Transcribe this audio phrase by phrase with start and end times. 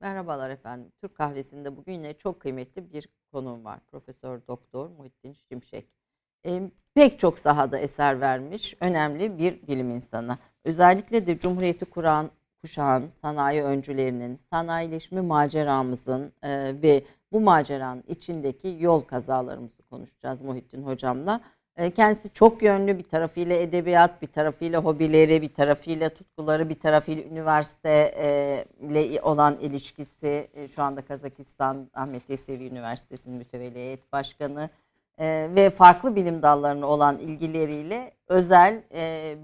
[0.00, 0.92] Merhabalar efendim.
[1.00, 3.80] Türk kahvesinde bugün yine çok kıymetli bir konuğum var.
[3.90, 5.99] Profesör Doktor Muhittin Şimşek.
[6.46, 10.38] E, pek çok sahada eser vermiş önemli bir bilim insanı.
[10.64, 12.30] Özellikle de Cumhuriyeti kuran
[12.62, 21.40] kuşağın, sanayi öncülerinin, sanayileşme maceramızın e, ve bu maceranın içindeki yol kazalarımızı konuşacağız Muhittin Hocam'la.
[21.76, 27.22] E, kendisi çok yönlü bir tarafıyla edebiyat, bir tarafıyla hobileri, bir tarafıyla tutkuları, bir tarafıyla
[27.22, 30.48] üniversiteyle olan ilişkisi.
[30.54, 34.70] E, şu anda Kazakistan Ahmet Yesevi Üniversitesi'nin mütevelli heyet başkanı
[35.20, 38.82] e, ve farklı bilim dallarına olan ilgileriyle özel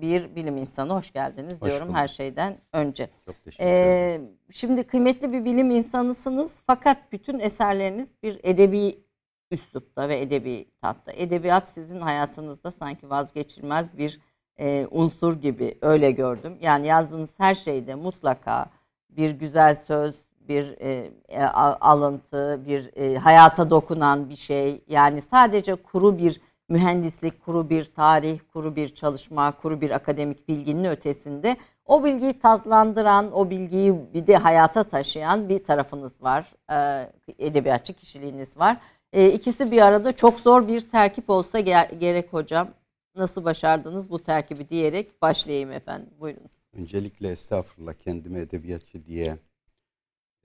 [0.01, 0.93] bir bilim insanı.
[0.93, 1.99] Hoş geldiniz Hoş diyorum bulduk.
[1.99, 3.09] her şeyden önce.
[3.27, 4.31] Çok teşekkür ederim.
[4.51, 9.07] Şimdi kıymetli bir bilim insanısınız fakat bütün eserleriniz bir edebi
[9.51, 11.13] üslupta ve edebi tatta.
[11.13, 14.21] Edebiyat sizin hayatınızda sanki vazgeçilmez bir
[14.59, 16.59] e, unsur gibi öyle gördüm.
[16.61, 18.67] Yani yazdığınız her şeyde mutlaka
[19.11, 20.15] bir güzel söz,
[20.49, 24.85] bir e, e alıntı, bir e, hayata dokunan bir şey.
[24.89, 30.85] Yani sadece kuru bir mühendislik, kuru bir tarih, kuru bir çalışma, kuru bir akademik bilginin
[30.85, 36.53] ötesinde o bilgiyi tatlandıran, o bilgiyi bir de hayata taşıyan bir tarafınız var.
[36.73, 38.77] E, edebiyatçı kişiliğiniz var.
[39.13, 42.69] E, ikisi bir arada çok zor bir terkip olsa gerek hocam.
[43.17, 46.11] Nasıl başardınız bu terkibi diyerek başlayayım efendim.
[46.21, 46.53] Buyurunuz.
[46.73, 49.37] Öncelikle estağfurullah kendimi edebiyatçı diye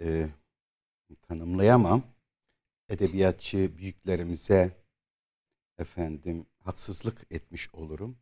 [0.02, 0.30] e,
[1.28, 2.04] tanımlayamam.
[2.90, 4.72] Edebiyatçı büyüklerimize
[5.78, 8.18] efendim haksızlık etmiş olurum.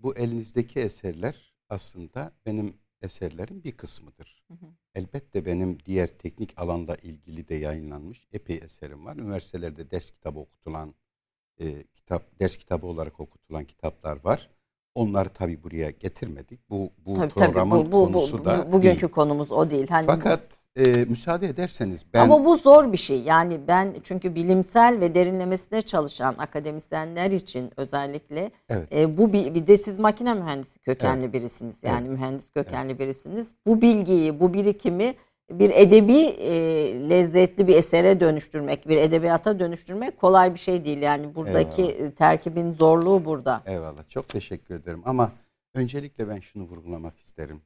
[0.00, 4.42] Bu elinizdeki eserler aslında benim eserlerin bir kısmıdır.
[4.48, 4.66] Hı hı.
[4.94, 9.16] Elbette benim diğer teknik alanda ilgili de yayınlanmış epey eserim var.
[9.16, 10.94] Üniversitelerde ders kitabı okutulan
[11.60, 14.50] e, kitap ders kitabı olarak okutulan kitaplar var.
[14.94, 16.70] Onları tabii buraya getirmedik.
[16.70, 19.12] Bu bu tabii, programın tabii, bu, bu, konusu bu, da bugünkü değil.
[19.12, 19.88] konumuz o değil.
[19.88, 22.20] Hani Fakat bu e, müsaade ederseniz ben...
[22.20, 23.22] Ama bu zor bir şey.
[23.22, 28.92] Yani ben çünkü bilimsel ve derinlemesine çalışan akademisyenler için özellikle evet.
[28.92, 31.34] e, bu bir de siz makine mühendisi kökenli evet.
[31.34, 31.78] birisiniz.
[31.82, 32.18] Yani evet.
[32.18, 33.00] mühendis kökenli evet.
[33.00, 33.50] birisiniz.
[33.66, 35.14] Bu bilgiyi, bu birikimi
[35.50, 36.54] bir edebi e,
[37.10, 41.02] lezzetli bir esere dönüştürmek, bir edebiyata dönüştürmek kolay bir şey değil.
[41.02, 42.10] Yani buradaki Eyvallah.
[42.10, 43.62] terkibin zorluğu burada.
[43.66, 44.08] Eyvallah.
[44.08, 45.02] Çok teşekkür ederim.
[45.04, 45.32] Ama
[45.74, 47.60] öncelikle ben şunu vurgulamak isterim.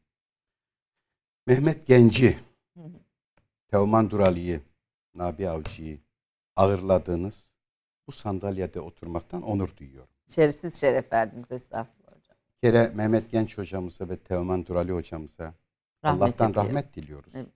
[1.46, 2.36] Mehmet Genci
[3.70, 4.60] Teoman Durali'yi,
[5.14, 5.98] Nabi Avcı'yı
[6.56, 7.52] ağırladığınız
[8.06, 10.10] bu sandalyede oturmaktan onur duyuyorum.
[10.28, 12.36] Şerefsiz şeref verdiniz estağfurullah hocam.
[12.62, 15.54] Bir kere Mehmet Genç hocamıza ve Teoman Durali hocamıza
[16.04, 16.64] rahmet Allah'tan ediyor.
[16.64, 17.32] rahmet diliyoruz.
[17.36, 17.48] Evet.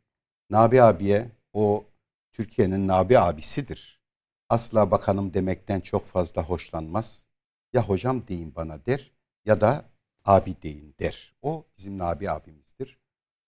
[0.51, 1.85] Nabi abiye o
[2.33, 4.01] Türkiye'nin Nabi abisidir.
[4.49, 7.27] Asla bakanım demekten çok fazla hoşlanmaz.
[7.73, 9.13] Ya hocam deyin bana der
[9.45, 9.85] ya da
[10.25, 11.35] abi deyin der.
[11.43, 12.64] O bizim Nabi abimizdir.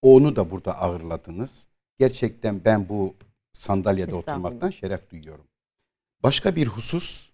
[0.01, 1.67] Onu da burada ağırladınız.
[1.99, 3.15] Gerçekten ben bu
[3.53, 5.47] sandalyede oturmaktan şeref duyuyorum.
[6.23, 7.29] Başka bir husus,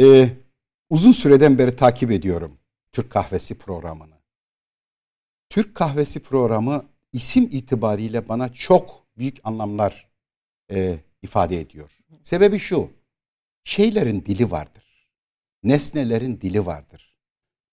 [0.00, 0.30] e,
[0.90, 2.58] uzun süreden beri takip ediyorum
[2.92, 4.14] Türk Kahvesi programını.
[5.48, 10.08] Türk Kahvesi programı isim itibariyle bana çok büyük anlamlar
[10.70, 11.90] e, ifade ediyor.
[12.22, 12.90] Sebebi şu,
[13.64, 15.10] şeylerin dili vardır.
[15.62, 17.16] Nesnelerin dili vardır.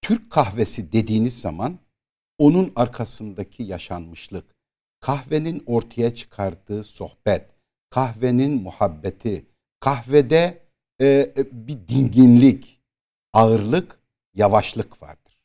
[0.01, 1.79] Türk kahvesi dediğiniz zaman
[2.43, 4.55] onun arkasındaki yaşanmışlık,
[4.99, 7.49] kahvenin ortaya çıkardığı sohbet,
[7.89, 9.45] kahvenin muhabbeti,
[9.79, 10.63] kahvede
[10.99, 12.81] e, e, bir dinginlik,
[13.33, 13.99] ağırlık,
[14.33, 15.41] yavaşlık vardır.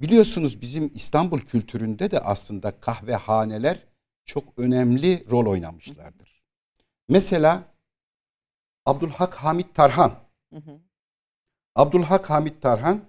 [0.00, 3.82] Biliyorsunuz bizim İstanbul kültüründe de aslında kahvehaneler
[4.24, 6.42] çok önemli rol oynamışlardır.
[7.08, 7.64] Mesela
[8.84, 10.14] Abdülhak Hamit Tarhan.
[10.52, 10.80] Hı hı.
[11.74, 13.04] Abdülhak Hamit Tarhan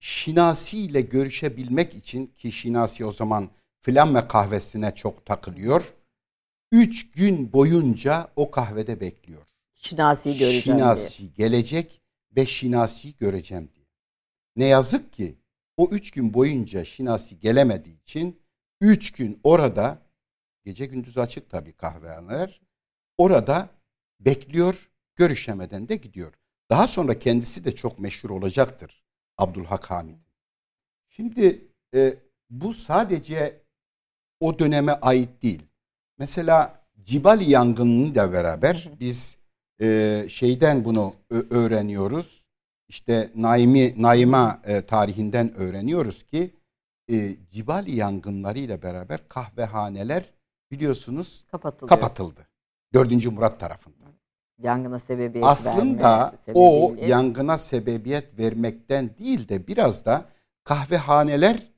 [0.00, 3.50] Şinasi ile görüşebilmek için ki Şinasi o zaman
[3.82, 5.94] Flamme kahvesine çok takılıyor.
[6.72, 9.46] Üç gün boyunca o kahvede bekliyor.
[9.74, 11.30] Şinasi göreceğim Şinasi diye.
[11.36, 12.02] gelecek
[12.36, 13.86] ve Şinasi göreceğim diye.
[14.56, 15.38] Ne yazık ki
[15.76, 18.40] o üç gün boyunca Şinasi gelemediği için
[18.80, 20.02] üç gün orada
[20.64, 22.60] gece gündüz açık tabii kahvehaneler
[23.18, 23.68] orada
[24.20, 26.34] bekliyor görüşemeden de gidiyor.
[26.70, 29.02] Daha sonra kendisi de çok meşhur olacaktır
[29.38, 30.18] Abdülhak Hamid.
[31.08, 31.64] Şimdi
[31.94, 32.14] e,
[32.50, 33.60] bu sadece
[34.40, 35.62] o döneme ait değil.
[36.18, 39.36] Mesela Cibali yangınını da beraber biz
[39.80, 42.48] e, şeyden bunu öğreniyoruz.
[42.88, 46.54] işte Naimi Naima e, tarihinden öğreniyoruz ki
[47.10, 50.24] e, Cibali yangınlarıyla beraber kahvehaneler
[50.70, 51.44] biliyorsunuz
[51.88, 52.48] kapatıldı.
[52.94, 54.17] Dördüncü Murat tarafından.
[54.58, 60.28] Yangına sebebiyet Aslında verme, o yangına sebebiyet vermekten değil de biraz da
[60.64, 61.72] kahvehaneler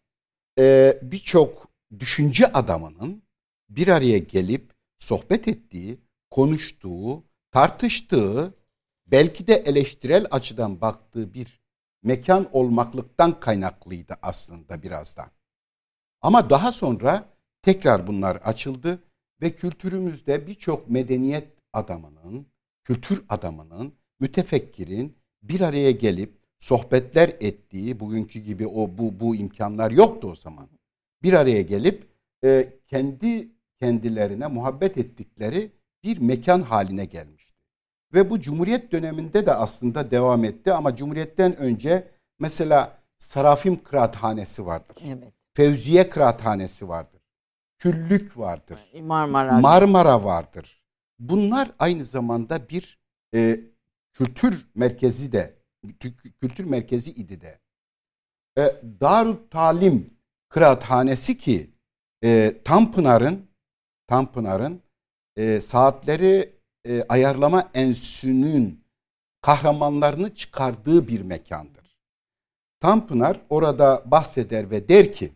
[0.58, 1.68] e, birçok
[1.98, 3.22] düşünce adamının
[3.68, 5.98] bir araya gelip sohbet ettiği,
[6.30, 8.54] konuştuğu, tartıştığı,
[9.06, 11.60] belki de eleştirel açıdan baktığı bir
[12.02, 15.30] mekan olmaklıktan kaynaklıydı aslında biraz da.
[16.22, 17.24] Ama daha sonra
[17.62, 19.02] tekrar bunlar açıldı
[19.42, 22.46] ve kültürümüzde birçok medeniyet adamının,
[22.84, 30.30] kültür adamının, mütefekkirin bir araya gelip sohbetler ettiği, bugünkü gibi o bu bu imkanlar yoktu
[30.30, 30.68] o zaman.
[31.22, 32.08] Bir araya gelip
[32.44, 33.48] e, kendi
[33.80, 35.70] kendilerine muhabbet ettikleri
[36.04, 37.54] bir mekan haline gelmişti.
[38.14, 44.96] Ve bu Cumhuriyet döneminde de aslında devam etti ama Cumhuriyet'ten önce mesela Sarafim Kıraathanesi vardır.
[45.06, 45.32] Evet.
[45.54, 47.20] Fevziye Kıraathanesi vardır.
[47.78, 48.78] Küllük vardır.
[49.02, 49.60] Marmara.
[49.60, 50.79] Marmara vardır.
[51.20, 52.99] Bunlar aynı zamanda bir
[53.34, 53.61] e,
[54.12, 55.55] kültür merkezi de
[56.40, 57.61] kültür merkezi idi de.
[58.58, 60.11] E, Darut Talim
[60.49, 61.70] Kıraathanesi ki
[62.25, 63.46] e, Tanpınar'ın
[64.06, 64.82] Tanpınar'ın
[65.37, 66.52] e, saatleri
[66.87, 68.84] e, ayarlama ensünün
[69.43, 71.99] kahramanlarını çıkardığı bir mekandır.
[72.81, 75.32] Tanpınar orada bahseder ve der ki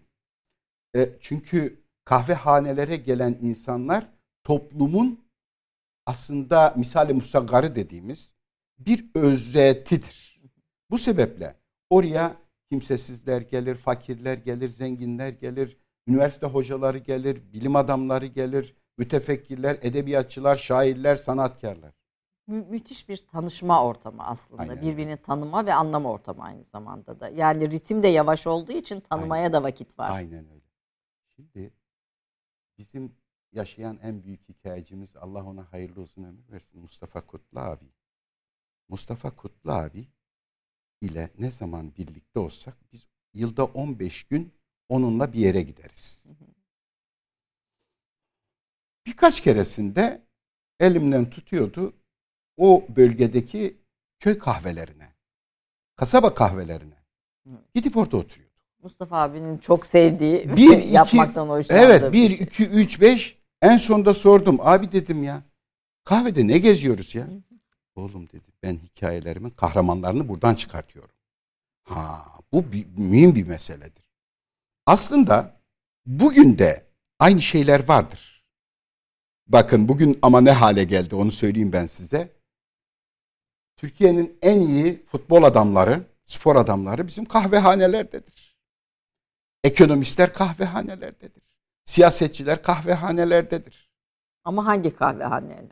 [0.97, 4.09] e, çünkü kahvehanelere gelen insanlar
[4.45, 5.24] toplumun
[6.06, 8.35] aslında misali musaggarı dediğimiz
[8.79, 10.41] bir özetidir.
[10.91, 11.56] Bu sebeple
[11.91, 12.37] oraya
[12.71, 21.17] kimsesizler gelir, fakirler gelir, zenginler gelir, üniversite hocaları gelir, bilim adamları gelir, mütefekkirler, edebiyatçılar, şairler,
[21.17, 21.93] sanatkarlar.
[22.47, 24.62] Mü- müthiş bir tanışma ortamı aslında.
[24.62, 24.83] Aynen.
[24.83, 27.29] Birbirini tanıma ve anlama ortamı aynı zamanda da.
[27.29, 29.53] Yani ritim de yavaş olduğu için tanımaya Aynen.
[29.53, 30.11] da vakit var.
[30.12, 30.65] Aynen öyle.
[31.37, 31.71] Şimdi
[32.79, 33.12] bizim
[33.55, 37.85] yaşayan en büyük hikayecimiz Allah ona hayırlı uzun ömür versin Mustafa Kutlu abi.
[38.89, 40.06] Mustafa Kutlu abi
[41.01, 44.53] ile ne zaman birlikte olsak biz yılda 15 gün
[44.89, 46.27] onunla bir yere gideriz.
[49.06, 50.23] Birkaç keresinde
[50.81, 51.93] elimden tutuyordu
[52.56, 53.77] o bölgedeki
[54.21, 55.09] köy kahvelerine,
[55.97, 57.05] kasaba kahvelerine
[57.75, 58.55] gidip orada oturuyordu.
[58.83, 62.45] Mustafa abinin çok sevdiği bir, iki, yapmaktan hoşlandığı Evet bir, şey.
[62.45, 64.59] iki, üç, beş en sonunda sordum.
[64.61, 65.43] Abi dedim ya
[66.05, 67.29] kahvede ne geziyoruz ya?
[67.97, 71.15] Oğlum dedi ben hikayelerimin kahramanlarını buradan çıkartıyorum.
[71.85, 74.05] Ha bu bir, mühim bir meseledir.
[74.87, 75.61] Aslında
[76.07, 76.87] bugün de
[77.19, 78.45] aynı şeyler vardır.
[79.47, 82.33] Bakın bugün ama ne hale geldi onu söyleyeyim ben size.
[83.77, 88.57] Türkiye'nin en iyi futbol adamları, spor adamları bizim kahvehanelerdedir.
[89.65, 91.44] Ekonomistler kahvehanelerdedir.
[91.85, 93.91] Siyasetçiler kahvehanelerdedir.
[94.45, 95.65] Ama hangi kahvehaneler?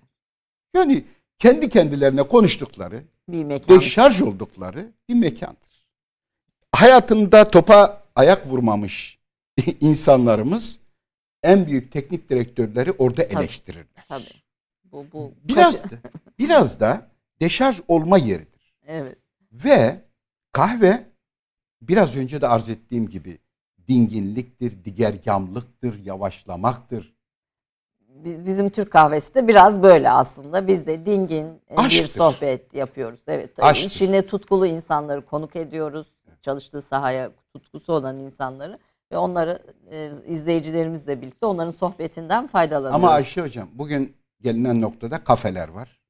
[0.77, 1.05] Yani
[1.39, 3.77] kendi kendilerine konuştukları, bir mekan.
[3.77, 5.87] deşarj oldukları bir mekandır.
[6.75, 9.19] Hayatında topa ayak vurmamış
[9.81, 10.79] insanlarımız
[11.43, 14.07] en büyük teknik direktörleri orada tabii, eleştirirler.
[14.09, 14.43] Tabii.
[14.85, 15.97] Bu, bu biraz da,
[16.39, 17.11] biraz da
[17.41, 18.75] deşarj olma yeridir.
[18.87, 19.19] Evet.
[19.53, 20.01] Ve
[20.53, 21.07] kahve
[21.83, 23.39] biraz önce de arz ettiğim gibi
[23.89, 27.15] dinginliktir, digergamlıktır, yavaşlamaktır.
[28.25, 30.67] Biz, bizim Türk kahvesi de biraz böyle aslında.
[30.67, 32.03] Biz de dingin e, Aşktır.
[32.03, 33.21] bir sohbet yapıyoruz.
[33.27, 33.51] Evet.
[33.59, 33.87] Aşktır.
[33.87, 36.07] İşine tutkulu insanları konuk ediyoruz.
[36.43, 38.79] Çalıştığı sahaya tutkusu olan insanları
[39.13, 39.59] ve onları
[39.91, 42.95] e, izleyicilerimizle birlikte onların sohbetinden faydalanıyoruz.
[42.95, 46.01] Ama Ayşe hocam bugün gelinen noktada kafeler var.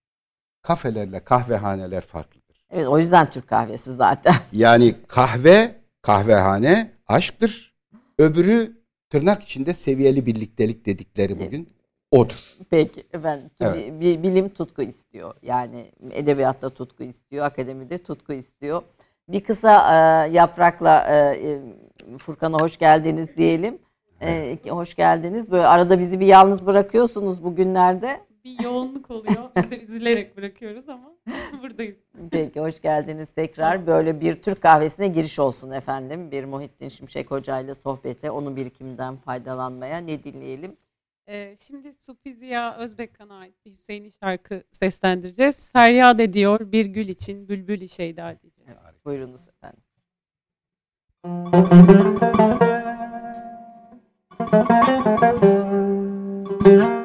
[0.63, 2.67] Kafelerle kahvehaneler farklıdır.
[2.71, 4.35] Evet o yüzden Türk kahvesi zaten.
[4.53, 7.75] Yani kahve, kahvehane aşktır.
[8.19, 8.73] Öbürü
[9.11, 11.69] tırnak içinde seviyeli birliktelik dedikleri bugün
[12.11, 12.39] odur.
[12.71, 13.51] Peki efendim.
[13.61, 14.01] Evet.
[14.23, 15.35] Bilim tutku istiyor.
[15.43, 18.83] Yani edebiyatta tutku istiyor, akademide tutku istiyor.
[19.29, 21.61] Bir kısa e, yaprakla e, e
[22.19, 23.79] Furkan'a hoş geldiniz diyelim.
[24.23, 25.51] E, hoş geldiniz.
[25.51, 28.21] Böyle arada bizi bir yalnız bırakıyorsunuz bugünlerde.
[28.45, 29.51] Bir yoğunluk oluyor.
[29.57, 31.13] Bir de üzülerek bırakıyoruz ama
[31.63, 31.97] buradayız.
[32.31, 33.87] Peki hoş geldiniz tekrar.
[33.87, 36.31] Böyle bir Türk kahvesine giriş olsun efendim.
[36.31, 40.77] Bir Muhittin Şimşek Hoca ile sohbete, onun birikiminden faydalanmaya ne dinleyelim?
[41.27, 45.73] Ee, şimdi Supiziya Özbekkan'a ait bir Hüseyin'i şarkı seslendireceğiz.
[45.73, 48.71] Feryat ediyor bir gül için bülbül şeyda diyeceğiz.
[48.85, 49.83] Evet, buyurunuz efendim.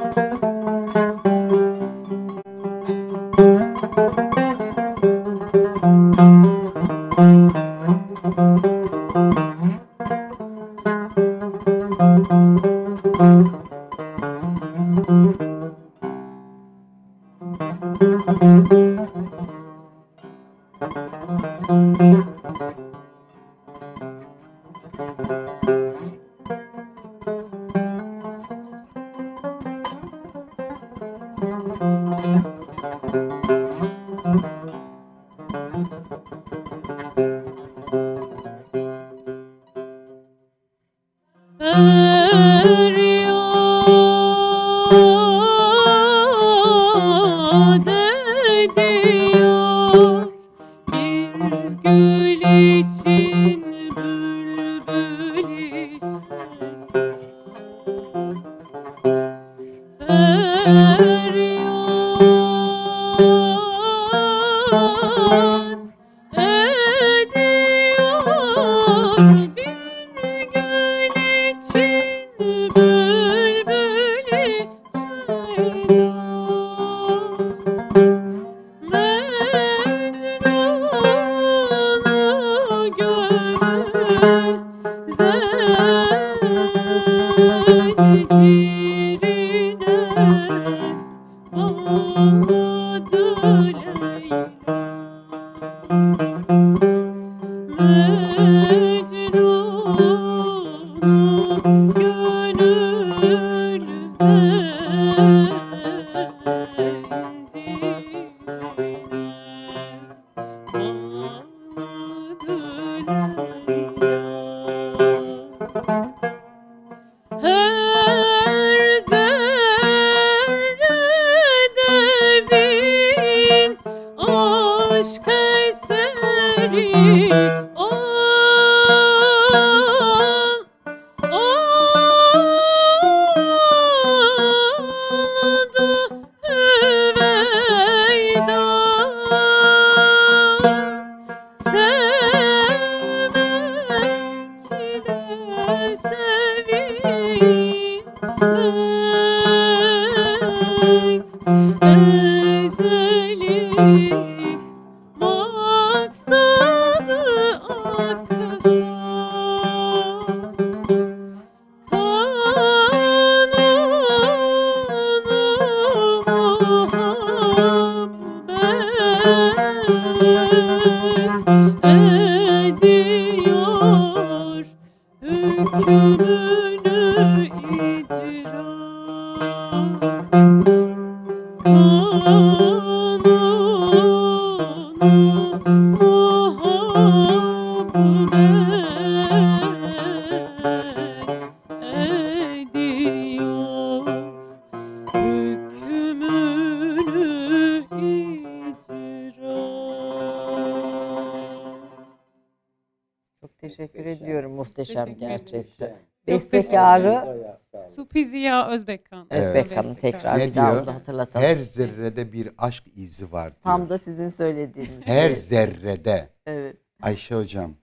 [204.94, 205.98] gerçekten.
[206.28, 209.28] Bestekarı Supiziya Özbekkan.
[209.32, 209.48] Evet.
[209.48, 211.48] Özbekkan'ın tekrar ne bir daha onu hatırlatalım.
[211.48, 213.64] Her zerrede bir aşk izi var diyor.
[213.64, 215.36] Tam da sizin söylediğiniz Her şey.
[215.36, 216.30] zerrede.
[216.46, 216.78] Evet.
[217.02, 217.74] Ayşe hocam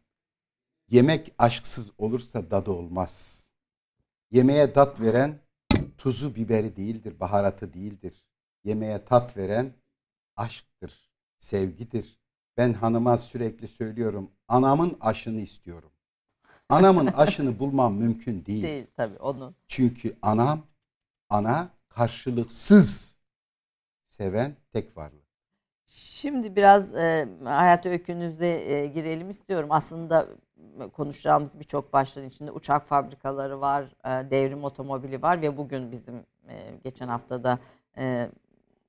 [0.91, 3.45] yemek aşksız olursa tadı olmaz.
[4.31, 5.35] Yemeğe tat veren
[5.99, 8.25] tuzu biberi değildir, baharatı değildir.
[8.65, 9.73] Yemeğe tat veren
[10.37, 12.19] aşktır, sevgidir.
[12.57, 15.91] Ben hanıma sürekli söylüyorum anamın aşını istiyorum.
[16.69, 18.63] Anamın aşını bulmam mümkün değil.
[18.63, 19.55] Değil tabii onun.
[19.69, 20.61] Çünkü anam
[21.29, 23.17] ana karşılıksız
[24.09, 25.25] seven tek varlık.
[25.87, 29.69] Şimdi biraz e, hayat öykünüze e, girelim istiyorum.
[29.71, 30.27] Aslında
[30.93, 36.15] konuşacağımız birçok başlığın içinde uçak fabrikaları var, e, devrim otomobili var ve bugün bizim
[36.49, 37.59] e, geçen haftada
[37.99, 38.29] e,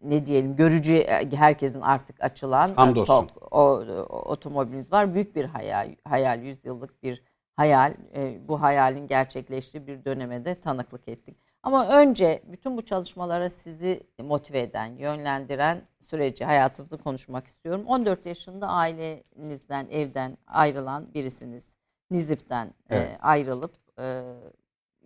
[0.03, 5.13] ne diyelim görücü e, herkesin artık açılan e, tok, o, o, otomobiliniz var.
[5.13, 7.21] Büyük bir hayal, hayal yüzyıllık bir
[7.55, 11.37] hayal, e, bu hayalin gerçekleştiği bir döneme de tanıklık ettik.
[11.63, 17.85] Ama önce bütün bu çalışmalara sizi motive eden, yönlendiren süreci, hayatınızı konuşmak istiyorum.
[17.87, 21.65] 14 yaşında ailenizden, evden ayrılan birisiniz.
[22.11, 23.11] Nizip'ten e, evet.
[23.11, 24.23] e, ayrılıp e,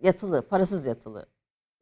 [0.02, 1.26] yatılı, parasız yatılı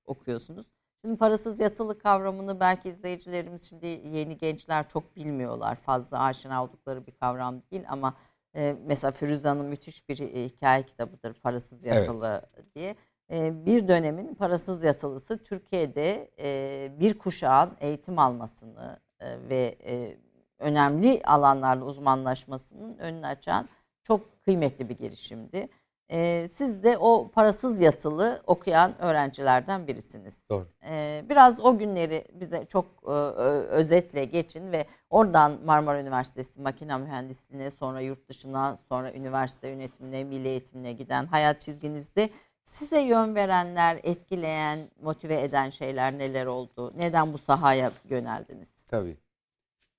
[0.05, 0.67] okuyorsunuz.
[1.05, 5.75] Şimdi parasız yatılı kavramını belki izleyicilerimiz şimdi yeni gençler çok bilmiyorlar.
[5.75, 8.15] Fazla aşina oldukları bir kavram değil ama
[8.59, 12.75] e, mesela Firuza'nın müthiş bir e, hikaye kitabıdır Parasız Yatılı evet.
[12.75, 12.97] diye.
[13.33, 20.17] E, bir dönemin parasız yatılısı Türkiye'de e, bir kuşağın eğitim almasını e, ve e,
[20.59, 23.69] önemli alanlarda uzmanlaşmasının önünü açan
[24.03, 25.69] çok kıymetli bir girişimdi.
[26.11, 30.38] Ee, siz de o parasız yatılı okuyan öğrencilerden birisiniz.
[30.50, 30.67] Doğru.
[30.85, 37.71] Ee, biraz o günleri bize çok e, özetle geçin ve oradan Marmara Üniversitesi makine mühendisliğine
[37.71, 42.31] sonra yurt dışına sonra üniversite yönetimine, milli eğitimine giden hayat çizginizde
[42.65, 46.93] size yön verenler, etkileyen, motive eden şeyler neler oldu?
[46.97, 48.73] Neden bu sahaya yöneldiniz?
[48.87, 49.17] Tabii.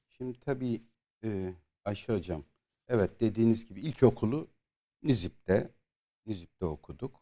[0.08, 0.82] Şimdi tabii
[1.24, 1.54] e,
[1.86, 2.44] Ayşe Hocam,
[2.88, 4.48] evet dediğiniz gibi ilkokulu
[5.04, 5.70] Nizip'te
[6.30, 7.22] Nizip'te okuduk.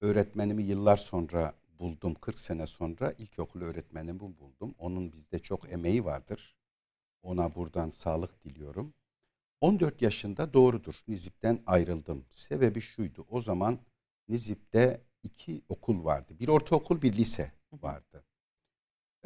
[0.00, 2.14] Öğretmenimi yıllar sonra buldum.
[2.14, 4.74] 40 sene sonra ilkokul öğretmenimi buldum.
[4.78, 6.56] Onun bizde çok emeği vardır.
[7.22, 8.94] Ona buradan sağlık diliyorum.
[9.60, 10.94] 14 yaşında doğrudur.
[11.08, 12.24] Nizip'ten ayrıldım.
[12.30, 13.26] Sebebi şuydu.
[13.30, 13.78] O zaman
[14.28, 16.34] Nizip'te iki okul vardı.
[16.40, 18.24] Bir ortaokul, bir lise vardı.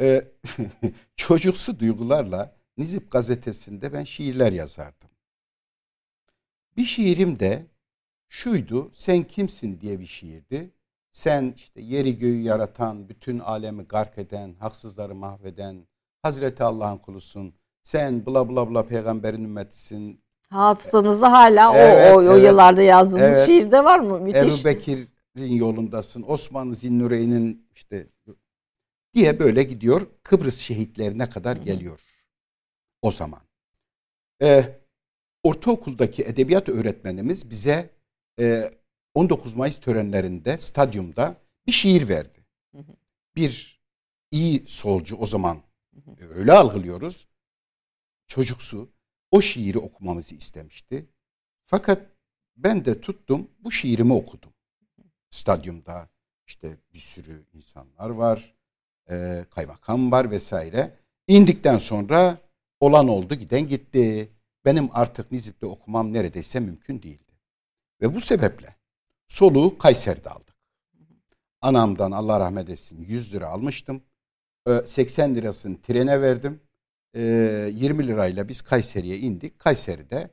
[0.00, 0.22] Ee,
[1.16, 5.10] çocuksu duygularla Nizip gazetesinde ben şiirler yazardım.
[6.76, 7.66] Bir şiirim de
[8.28, 8.90] şuydu.
[8.92, 10.70] Sen kimsin diye bir şiirdi.
[11.12, 15.86] Sen işte yeri göğü yaratan, bütün alemi gark eden, haksızları mahveden,
[16.22, 17.54] Hazreti Allah'ın kulusun.
[17.82, 20.20] Sen bla bla bla peygamberin ümmetisin.
[20.50, 23.46] Hafızanızda hala evet, o, o, evet, yıllarda yazdığınız evet.
[23.46, 24.20] şiirde var mı?
[24.20, 24.60] Müthiş.
[24.60, 26.24] Ebu Bekir'in yolundasın.
[26.28, 28.06] Osmanlı Zinnurey'nin işte
[29.14, 30.06] diye böyle gidiyor.
[30.22, 32.00] Kıbrıs şehitlerine kadar geliyor
[33.02, 33.40] o zaman.
[34.42, 34.78] Ee,
[35.42, 37.90] ortaokuldaki edebiyat öğretmenimiz bize
[39.14, 42.46] 19 ee, Mayıs törenlerinde stadyumda bir şiir verdi.
[43.36, 43.80] Bir
[44.30, 45.62] iyi solcu o zaman
[46.30, 47.28] öyle algılıyoruz.
[48.26, 48.88] Çocuksu
[49.30, 51.06] o şiiri okumamızı istemişti.
[51.64, 52.06] Fakat
[52.56, 54.52] ben de tuttum bu şiirimi okudum.
[55.30, 56.08] Stadyumda
[56.46, 58.54] işte bir sürü insanlar var,
[59.10, 60.96] e, kaymakam var vesaire.
[61.26, 62.38] İndikten sonra
[62.80, 64.28] olan oldu giden gitti.
[64.64, 67.27] Benim artık Nizip'te okumam neredeyse mümkün değil.
[68.02, 68.76] Ve bu sebeple
[69.28, 70.54] soluğu Kayseri'de aldık.
[71.60, 74.02] Anamdan Allah rahmet etsin 100 lira almıştım.
[74.84, 76.60] 80 lirasını trene verdim.
[77.14, 79.58] 20 lirayla biz Kayseri'ye indik.
[79.58, 80.30] Kayseri'de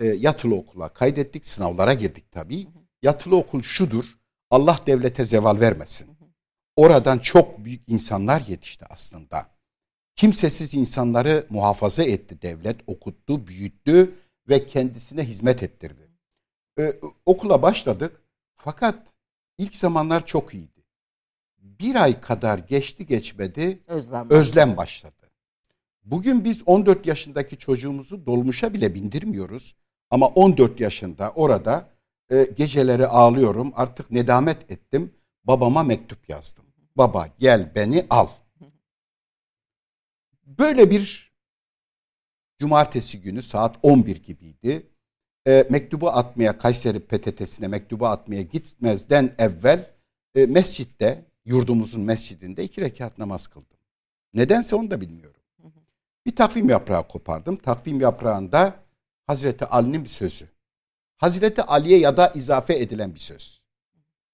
[0.00, 1.48] yatılı okula kaydettik.
[1.48, 2.66] Sınavlara girdik tabii.
[3.02, 4.04] Yatılı okul şudur.
[4.50, 6.08] Allah devlete zeval vermesin.
[6.76, 9.46] Oradan çok büyük insanlar yetişti aslında.
[10.16, 14.14] Kimsesiz insanları muhafaza etti devlet, okuttu, büyüttü
[14.48, 16.05] ve kendisine hizmet ettirdi
[16.78, 18.20] e, okula başladık.
[18.54, 18.98] Fakat
[19.58, 20.84] ilk zamanlar çok iyiydi.
[21.58, 25.30] Bir ay kadar geçti geçmedi özlem, özlem başladı.
[26.04, 29.76] Bugün biz 14 yaşındaki çocuğumuzu dolmuşa bile bindirmiyoruz.
[30.10, 31.90] Ama 14 yaşında orada
[32.30, 33.72] e, geceleri ağlıyorum.
[33.76, 35.14] Artık nedamet ettim.
[35.44, 36.64] Babama mektup yazdım.
[36.96, 38.28] Baba gel beni al.
[40.46, 41.32] Böyle bir
[42.58, 44.86] cumartesi günü saat 11 gibiydi
[45.46, 49.90] e, mektubu atmaya Kayseri PTT'sine mektubu atmaya gitmezden evvel
[50.34, 53.78] e, mescitte yurdumuzun mescidinde iki rekat namaz kıldım.
[54.34, 55.40] Nedense onu da bilmiyorum.
[56.26, 57.56] Bir takvim yaprağı kopardım.
[57.56, 58.74] Takvim yaprağında
[59.26, 60.48] Hazreti Ali'nin bir sözü.
[61.16, 63.64] Hazreti Ali'ye ya da izafe edilen bir söz.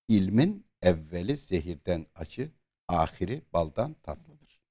[0.09, 2.51] İlmin evveli zehirden acı,
[2.89, 4.63] ahiri baldan tatlıdır.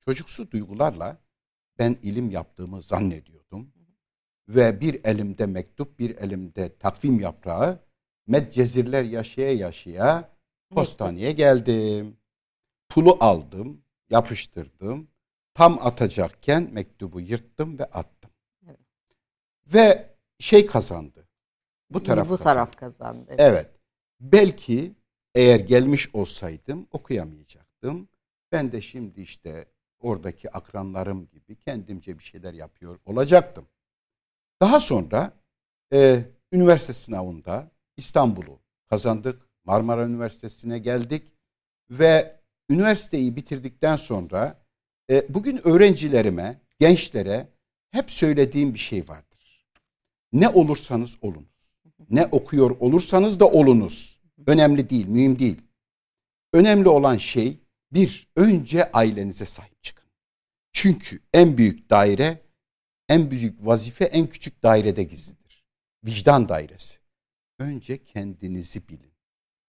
[0.00, 1.18] Çocuksu duygularla
[1.78, 3.72] ben ilim yaptığımı zannediyordum
[4.48, 7.86] ve bir elimde mektup, bir elimde takvim yaprağı
[8.26, 10.30] Medcezirler yaşaya yaşaya
[10.70, 12.16] postaneye geldim.
[12.88, 15.08] Pulu aldım, yapıştırdım.
[15.54, 18.30] Tam atacakken mektubu yırttım ve attım.
[18.66, 18.78] Evet.
[19.66, 21.28] Ve şey kazandı.
[21.90, 22.44] Bu taraf bu kazandı.
[22.44, 23.26] taraf kazandı.
[23.28, 23.40] Evet.
[23.40, 23.70] evet.
[24.20, 24.94] Belki
[25.34, 28.08] eğer gelmiş olsaydım okuyamayacaktım.
[28.52, 29.66] Ben de şimdi işte
[30.00, 33.68] oradaki akranlarım gibi kendimce bir şeyler yapıyor olacaktım.
[34.60, 35.32] Daha sonra
[35.92, 39.46] e, üniversite sınavında İstanbul'u kazandık.
[39.64, 41.22] Marmara Üniversitesi'ne geldik
[41.90, 42.40] ve
[42.70, 44.62] üniversiteyi bitirdikten sonra
[45.10, 47.48] e, bugün öğrencilerime, gençlere
[47.90, 49.66] hep söylediğim bir şey vardır.
[50.32, 51.78] Ne olursanız olunuz.
[52.10, 54.20] Ne okuyor olursanız da olunuz.
[54.46, 55.62] Önemli değil, mühim değil.
[56.52, 57.58] Önemli olan şey
[57.92, 60.08] bir, önce ailenize sahip çıkın.
[60.72, 62.40] Çünkü en büyük daire
[63.08, 65.64] en büyük vazife en küçük dairede gizlidir.
[66.04, 66.98] Vicdan dairesi.
[67.58, 69.12] Önce kendinizi bilin.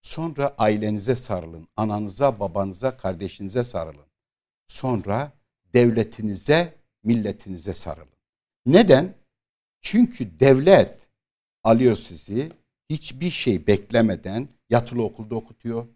[0.01, 1.67] Sonra ailenize sarılın.
[1.75, 4.05] Ananıza, babanıza, kardeşinize sarılın.
[4.67, 5.31] Sonra
[5.73, 6.73] devletinize,
[7.03, 8.17] milletinize sarılın.
[8.65, 9.15] Neden?
[9.81, 11.07] Çünkü devlet
[11.63, 12.51] alıyor sizi
[12.89, 15.87] hiçbir şey beklemeden yatılı okulda okutuyor.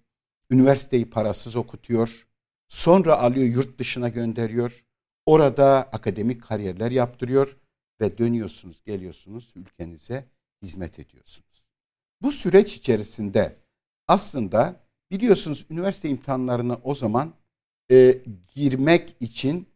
[0.49, 2.27] Üniversiteyi parasız okutuyor.
[2.67, 4.85] Sonra alıyor yurt dışına gönderiyor.
[5.25, 7.57] Orada akademik kariyerler yaptırıyor
[8.01, 10.25] ve dönüyorsunuz, geliyorsunuz ülkenize
[10.61, 11.67] hizmet ediyorsunuz.
[12.21, 13.55] Bu süreç içerisinde
[14.07, 17.33] aslında biliyorsunuz üniversite imtihanlarına o zaman
[17.91, 18.15] e,
[18.55, 19.67] girmek için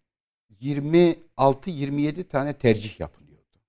[0.62, 3.60] 26-27 tane tercih yapılıyordu.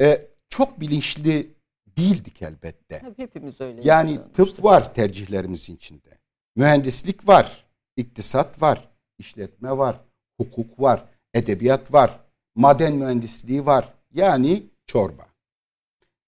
[0.00, 1.54] E, çok bilinçli
[1.96, 2.98] değildik elbette.
[2.98, 3.80] Tabii hepimiz öyle.
[3.84, 6.18] Yani tıp var tercihlerimizin içinde.
[6.56, 7.66] Mühendislik var,
[7.96, 10.05] iktisat var, işletme var,
[10.38, 12.20] hukuk var, edebiyat var,
[12.54, 13.94] maden mühendisliği var.
[14.14, 15.26] Yani çorba.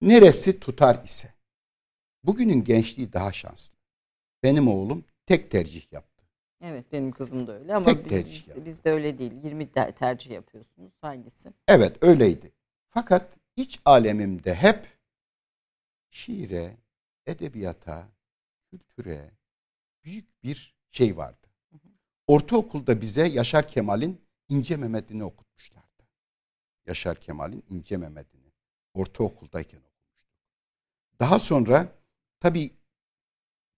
[0.00, 1.34] Neresi tutar ise.
[2.24, 3.76] Bugünün gençliği daha şanslı.
[4.42, 6.24] Benim oğlum tek tercih yaptı.
[6.60, 8.64] Evet benim kızım da öyle ama tek biz, tercih yaptı.
[8.64, 9.32] biz de öyle değil.
[9.44, 10.92] 20 tercih yapıyorsunuz.
[11.00, 11.52] Hangisi?
[11.68, 12.52] Evet öyleydi.
[12.88, 14.86] Fakat iç alemimde hep
[16.10, 16.76] şiire,
[17.26, 18.08] edebiyata,
[18.70, 19.30] kültüre
[20.04, 21.37] büyük bir şey vardı.
[22.28, 26.08] Ortaokulda bize Yaşar Kemal'in İnce Mehmet'ini okutmuşlardı.
[26.86, 28.52] Yaşar Kemal'in İnce Mehmet'ini
[28.94, 30.36] ortaokuldayken okumuştuk.
[31.20, 31.92] Daha sonra
[32.40, 32.70] tabii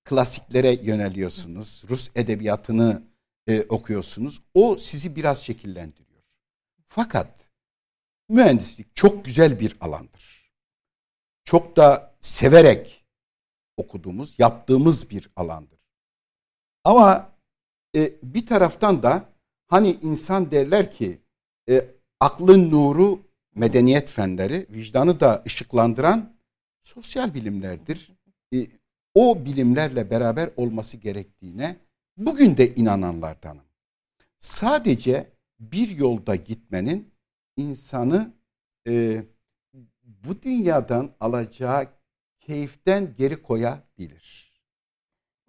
[0.05, 1.85] klasiklere yöneliyorsunuz.
[1.89, 3.03] Rus edebiyatını
[3.47, 4.43] e, okuyorsunuz.
[4.55, 6.23] O sizi biraz şekillendiriyor.
[6.87, 7.51] Fakat
[8.29, 10.53] mühendislik çok güzel bir alandır.
[11.45, 13.05] Çok da severek
[13.77, 15.81] okuduğumuz, yaptığımız bir alandır.
[16.85, 17.30] Ama
[17.96, 19.29] e, bir taraftan da
[19.66, 21.18] hani insan derler ki
[21.68, 21.87] e,
[22.20, 23.20] aklın nuru
[23.55, 26.37] medeniyet fenleri, vicdanı da ışıklandıran
[26.83, 28.12] sosyal bilimlerdir.
[28.55, 28.66] E,
[29.14, 31.76] o bilimlerle beraber olması gerektiğine
[32.16, 33.64] bugün de inananlardanım.
[34.40, 37.12] Sadece bir yolda gitmenin
[37.57, 38.33] insanı
[38.88, 39.24] e,
[40.03, 41.88] bu dünyadan alacağı
[42.40, 44.50] keyiften geri koyabilir.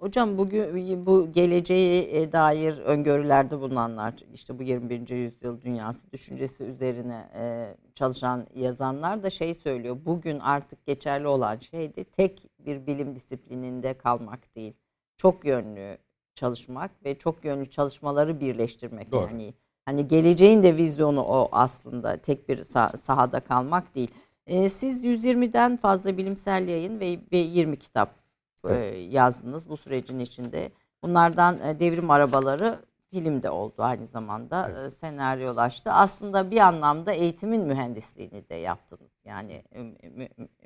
[0.02, 5.10] Hocam bugün bu geleceğe e, dair öngörülerde bulunanlar işte bu 21.
[5.10, 9.98] yüzyıl dünyası düşüncesi üzerine e, çalışan yazanlar da şey söylüyor.
[10.06, 14.74] Bugün artık geçerli olan şey de tek bir bilim disiplininde kalmak değil.
[15.18, 15.98] Çok yönlü
[16.36, 19.12] çalışmak ve çok yönlü çalışmaları birleştirmek.
[19.12, 19.22] Doğru.
[19.22, 19.54] Yani
[19.86, 24.12] hani geleceğin de vizyonu o aslında tek bir sah- sahada kalmak değil.
[24.48, 28.21] E, siz 120'den fazla bilimsel yayın ve, ve 20 kitap
[28.70, 29.14] evet.
[29.14, 30.72] yazdınız bu sürecin içinde.
[31.04, 32.80] Bunlardan e, devrim arabaları
[33.12, 34.88] film de oldu aynı zamanda evet.
[34.88, 35.92] E, senaryolaştı.
[35.92, 39.12] Aslında bir anlamda eğitimin mühendisliğini de yaptınız.
[39.26, 39.64] Yani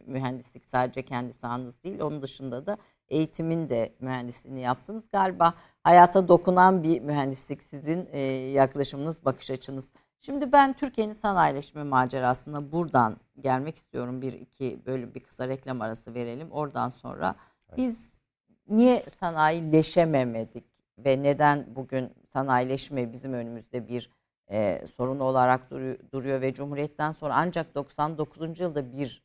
[0.05, 2.77] mühendislik sadece kendi sahanız değil onun dışında da
[3.09, 5.09] eğitimin de mühendisliğini yaptınız.
[5.11, 5.53] Galiba
[5.83, 8.19] hayata dokunan bir mühendislik sizin e,
[8.51, 9.89] yaklaşımınız, bakış açınız.
[10.21, 14.21] Şimdi ben Türkiye'nin sanayileşme macerasına buradan gelmek istiyorum.
[14.21, 16.51] Bir iki bölüm bir kısa reklam arası verelim.
[16.51, 17.35] Oradan sonra
[17.77, 18.21] biz
[18.67, 20.63] niye sanayileşememedik
[20.97, 24.11] ve neden bugün sanayileşme bizim önümüzde bir
[24.51, 28.59] e, sorun olarak duruyor, duruyor ve Cumhuriyet'ten sonra ancak 99.
[28.59, 29.23] yılda bir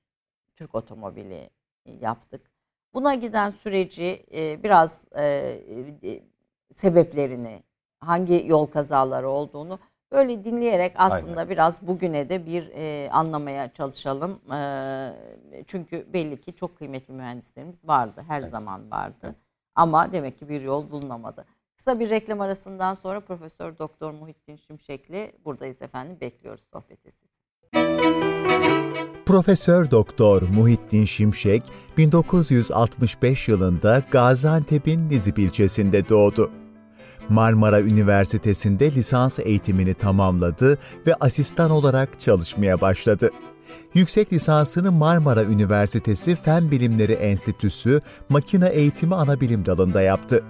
[0.56, 1.50] Türk otomobili
[2.00, 2.50] yaptık.
[2.94, 5.24] Buna giden süreci e, biraz e,
[6.02, 6.22] e,
[6.74, 7.62] sebeplerini,
[7.98, 9.78] hangi yol kazaları olduğunu
[10.12, 11.50] Böyle dinleyerek aslında Aynen.
[11.50, 14.40] biraz bugüne de bir e, anlamaya çalışalım.
[14.52, 14.62] E,
[15.66, 18.24] çünkü belli ki çok kıymetli mühendislerimiz vardı.
[18.28, 18.50] Her evet.
[18.50, 19.16] zaman vardı.
[19.22, 19.34] Evet.
[19.74, 21.44] Ama demek ki bir yol bulunamadı.
[21.76, 26.16] Kısa bir reklam arasından sonra Profesör Doktor Muhittin Şimşek'le buradayız efendim.
[26.20, 27.30] Bekliyoruz sohbeti sizi.
[29.26, 31.62] Profesör Doktor Muhittin Şimşek
[31.96, 36.50] 1965 yılında Gaziantep'in Nizip ilçesinde doğdu.
[37.30, 43.30] Marmara Üniversitesi'nde lisans eğitimini tamamladı ve asistan olarak çalışmaya başladı.
[43.94, 50.44] Yüksek lisansını Marmara Üniversitesi Fen Bilimleri Enstitüsü Makine Eğitimi Anabilim Dalı'nda yaptı.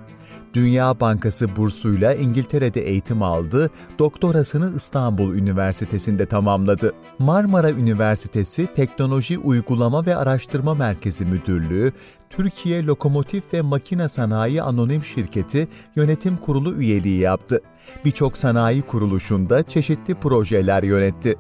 [0.55, 6.95] Dünya Bankası bursuyla İngiltere'de eğitim aldı, doktorasını İstanbul Üniversitesi'nde tamamladı.
[7.19, 11.93] Marmara Üniversitesi Teknoloji Uygulama ve Araştırma Merkezi Müdürlüğü,
[12.31, 17.61] Türkiye Lokomotif ve Makine Sanayi Anonim Şirketi Yönetim Kurulu üyeliği yaptı.
[18.05, 21.37] Birçok sanayi kuruluşunda çeşitli projeler yönetti.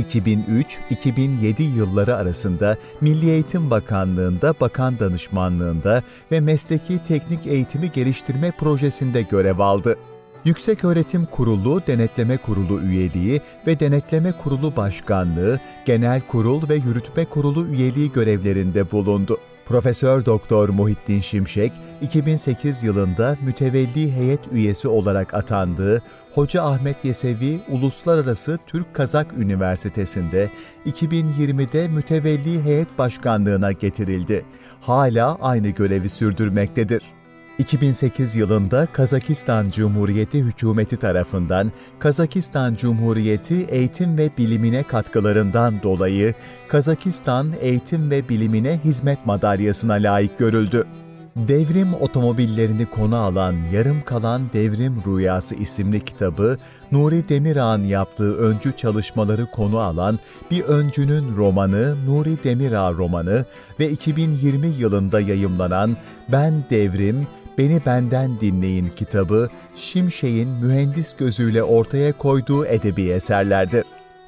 [0.00, 9.58] 2003-2007 yılları arasında Milli Eğitim Bakanlığı'nda bakan danışmanlığında ve Mesleki Teknik Eğitimi Geliştirme Projesi'nde görev
[9.58, 9.96] aldı.
[10.44, 17.66] Yüksek Öğretim Kurulu Denetleme Kurulu üyeliği ve Denetleme Kurulu Başkanlığı, Genel Kurul ve Yürütme Kurulu
[17.66, 19.38] üyeliği görevlerinde bulundu.
[19.66, 26.02] Profesör Doktor Muhittin Şimşek, 2008 yılında mütevelli heyet üyesi olarak atandığı
[26.34, 30.50] Hoca Ahmet Yesevi Uluslararası Türk Kazak Üniversitesi'nde
[30.86, 34.44] 2020'de mütevelli heyet başkanlığına getirildi.
[34.80, 37.02] Hala aynı görevi sürdürmektedir.
[37.58, 46.34] 2008 yılında Kazakistan Cumhuriyeti hükümeti tarafından Kazakistan Cumhuriyeti eğitim ve bilimine katkılarından dolayı
[46.68, 50.86] Kazakistan Eğitim ve Bilimine Hizmet Madalyası'na layık görüldü.
[51.36, 56.56] Devrim otomobillerini konu alan Yarım Kalan Devrim Rüyası isimli kitabı,
[56.92, 60.18] Nuri Demirağ'ın yaptığı öncü çalışmaları konu alan
[60.50, 63.44] bir öncünün romanı Nuri Demirağ romanı
[63.80, 65.96] ve 2020 yılında yayımlanan
[66.28, 67.26] Ben Devrim,
[67.58, 73.84] Beni Benden Dinleyin kitabı, Şimşek'in mühendis gözüyle ortaya koyduğu edebi eserlerdir.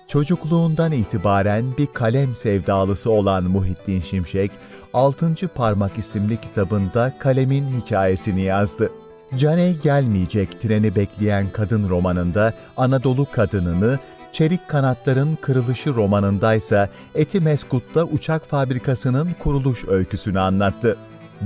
[0.08, 4.50] Çocukluğundan itibaren bir kalem sevdalısı olan Muhittin Şimşek,
[4.94, 8.92] Altıncı Parmak isimli kitabında kalemin hikayesini yazdı.
[9.36, 13.98] Caney gelmeyecek treni bekleyen kadın romanında Anadolu kadınını,
[14.32, 20.96] Çelik Kanatların Kırılışı romanındaysa Etimeskut'ta uçak fabrikasının kuruluş öyküsünü anlattı.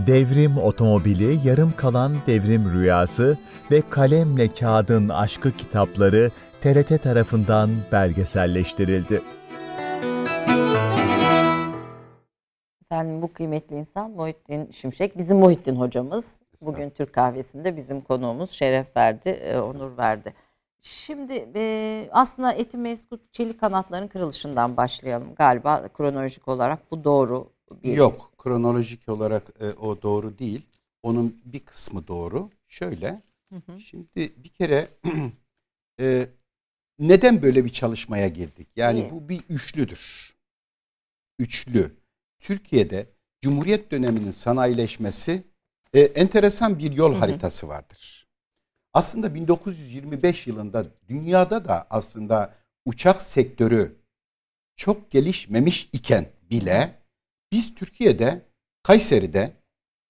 [0.07, 3.39] Devrim Otomobili, Yarım Kalan Devrim Rüyası
[3.71, 6.31] ve Kalemle Kağıdın Aşkı kitapları
[6.61, 9.23] TRT tarafından belgeselleştirildi.
[12.91, 15.19] Efendim bu kıymetli insan Muhittin Şimşek.
[15.19, 16.41] Bizim Muhittin hocamız.
[16.63, 20.35] Bugün Türk kahvesinde bizim konuğumuz şeref verdi, e, onur verdi.
[20.81, 27.51] Şimdi e, aslında Eti Meskut Çelik kanatların kırılışından başlayalım galiba kronolojik olarak bu doğru.
[27.83, 27.93] Bir...
[27.93, 30.67] Yok kronolojik olarak e, o doğru değil.
[31.03, 32.51] Onun bir kısmı doğru.
[32.69, 33.23] Şöyle
[33.53, 33.81] hı hı.
[33.81, 34.89] şimdi bir kere
[36.01, 36.27] e,
[36.99, 38.69] neden böyle bir çalışmaya girdik?
[38.77, 39.11] Yani İyi.
[39.11, 40.35] bu bir üçlüdür.
[41.39, 42.06] Üçlü.
[42.39, 43.07] Türkiye'de
[43.43, 45.43] Cumhuriyet döneminin sanayileşmesi
[45.95, 47.19] e, enteresan bir yol hı hı.
[47.19, 48.27] haritası vardır.
[48.93, 53.97] Aslında 1925 yılında dünyada da aslında uçak sektörü
[54.77, 57.03] çok gelişmemiş iken bile
[57.53, 58.43] biz Türkiye'de
[58.83, 59.53] Kayseri'de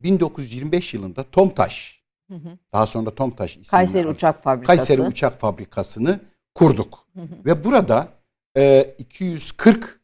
[0.02, 2.58] 1925 yılında Tomtaş hı hı.
[2.72, 6.20] daha sonra Tomtaş isimli Kayseri Uçak Fabrikası Kayseri Uçak Fabrikası'nı
[6.54, 7.06] kurduk.
[7.14, 7.44] Hı hı.
[7.44, 8.08] Ve burada
[8.56, 10.00] e, 240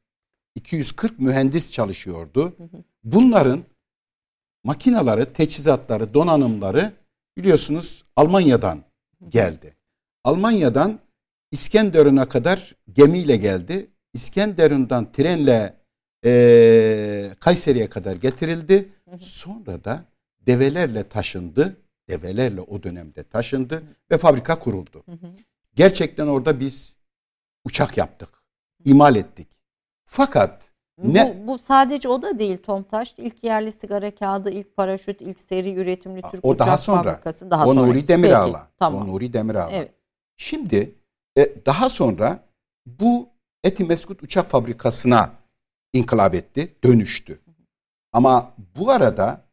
[0.55, 2.57] 240 mühendis çalışıyordu.
[3.05, 3.65] Bunların
[4.65, 6.93] makinaları, teçhizatları, donanımları
[7.37, 8.83] biliyorsunuz Almanya'dan
[9.29, 9.77] geldi.
[10.25, 11.01] Almanya'dan
[11.51, 13.87] İskenderun'a kadar gemiyle geldi.
[14.15, 15.75] İskenderun'dan trenle
[16.25, 18.89] e, Kayseri'ye kadar getirildi.
[19.21, 20.05] Sonra da
[20.41, 21.77] develerle taşındı.
[22.09, 25.05] Develerle o dönemde taşındı ve fabrika kuruldu.
[25.75, 26.97] Gerçekten orada biz
[27.65, 28.29] uçak yaptık.
[28.85, 29.49] imal ettik.
[30.15, 31.43] Fakat ne?
[31.43, 33.15] Bu, bu sadece o da değil Tomtaş.
[33.19, 37.03] İlk yerli sigara kağıdı, ilk paraşüt, ilk seri üretimli Türk o daha sonra.
[37.03, 37.51] fabrikası.
[37.51, 37.77] Daha o.
[37.77, 38.69] Nuri Demirağ'la.
[38.79, 39.03] Tamam.
[39.03, 39.71] O Nuri Demirağ'la.
[39.73, 39.93] Evet.
[40.37, 40.95] Şimdi
[41.39, 42.45] e, daha sonra
[42.87, 43.29] bu
[43.65, 45.33] Etimeskut Uçak Fabrikası'na
[45.93, 47.41] inkılap etti, dönüştü.
[48.13, 49.45] Ama bu arada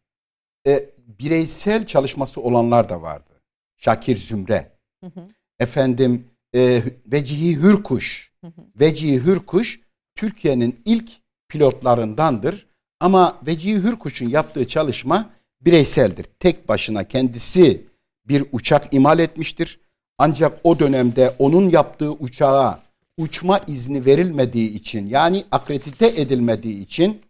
[0.68, 3.42] e, bireysel çalışması olanlar da vardı.
[3.78, 4.72] Şakir Zümre,
[5.04, 5.28] hı hı.
[5.60, 8.62] efendim e, Vecihi Hürkuş, hı hı.
[8.80, 9.89] Vecihi Hürkuş
[10.20, 11.12] Türkiye'nin ilk
[11.50, 12.68] pilotlarındandır.
[13.00, 15.30] Ama Vecihi Hürkuş'un yaptığı çalışma
[15.62, 16.24] bireyseldir.
[16.24, 17.86] Tek başına kendisi
[18.26, 19.80] bir uçak imal etmiştir.
[20.18, 22.84] Ancak o dönemde onun yaptığı uçağa
[23.18, 27.22] uçma izni verilmediği için yani akredite edilmediği için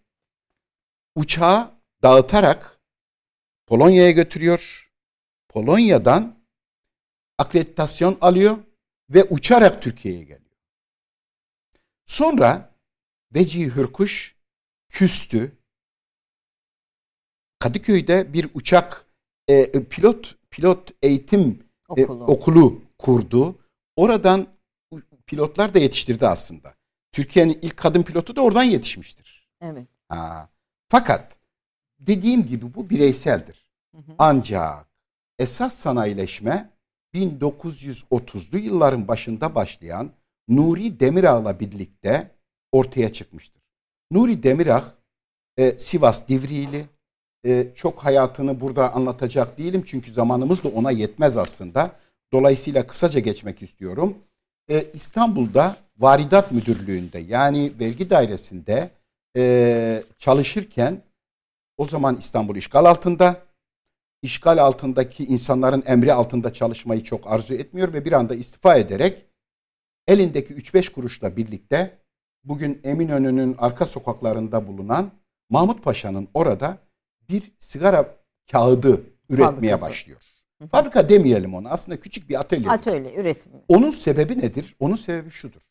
[1.15, 1.71] uçağı
[2.04, 2.80] dağıtarak
[3.67, 4.91] Polonya'ya götürüyor.
[5.49, 6.36] Polonya'dan
[7.38, 8.58] akreditasyon alıyor
[9.10, 10.39] ve uçarak Türkiye'ye geliyor.
[12.06, 12.69] Sonra
[13.35, 14.35] Vecihi Hürkuş
[14.89, 15.51] küstü.
[17.59, 19.05] Kadıköy'de bir uçak
[19.47, 21.63] e, pilot pilot eğitim
[21.97, 22.23] e, okulu.
[22.23, 23.59] E, okulu kurdu.
[23.95, 24.47] Oradan
[25.27, 26.75] pilotlar da yetiştirdi aslında.
[27.11, 29.49] Türkiye'nin ilk kadın pilotu da oradan yetişmiştir.
[29.61, 29.87] Evet.
[30.09, 30.49] Ha.
[30.89, 31.39] Fakat
[31.99, 33.71] dediğim gibi bu bireyseldir.
[33.95, 34.15] Hı hı.
[34.17, 34.87] Ancak
[35.39, 36.69] esas sanayileşme
[37.13, 40.11] 1930'lu yılların başında başlayan
[40.47, 42.31] Nuri Demirağ'la birlikte
[42.71, 43.62] ortaya çıkmıştır.
[44.12, 44.84] Nuri Demirağ
[45.58, 46.86] e, Sivas Divriğili
[47.45, 51.95] e, çok hayatını burada anlatacak değilim çünkü zamanımız da ona yetmez aslında.
[52.34, 54.17] Dolayısıyla kısaca geçmek istiyorum.
[54.69, 58.89] E, İstanbul'da Varidat Müdürlüğü'nde yani vergi dairesinde
[59.38, 61.01] e, çalışırken
[61.77, 63.49] o zaman İstanbul işgal altında.
[64.21, 69.25] İşgal altındaki insanların emri altında çalışmayı çok arzu etmiyor ve bir anda istifa ederek
[70.08, 71.98] elindeki 3-5 kuruşla birlikte
[72.43, 75.12] bugün Eminönü'nün arka sokaklarında bulunan
[75.49, 76.78] Mahmut Paşa'nın orada
[77.30, 78.15] bir sigara
[78.52, 79.82] kağıdı üretmeye Fabrikası.
[79.82, 80.19] başlıyor.
[80.71, 81.69] Fabrika demeyelim ona.
[81.69, 82.69] Aslında küçük bir atölye.
[82.69, 83.56] Atölye üretimi.
[83.67, 84.75] Onun sebebi nedir?
[84.80, 85.62] Onun sebebi şudur.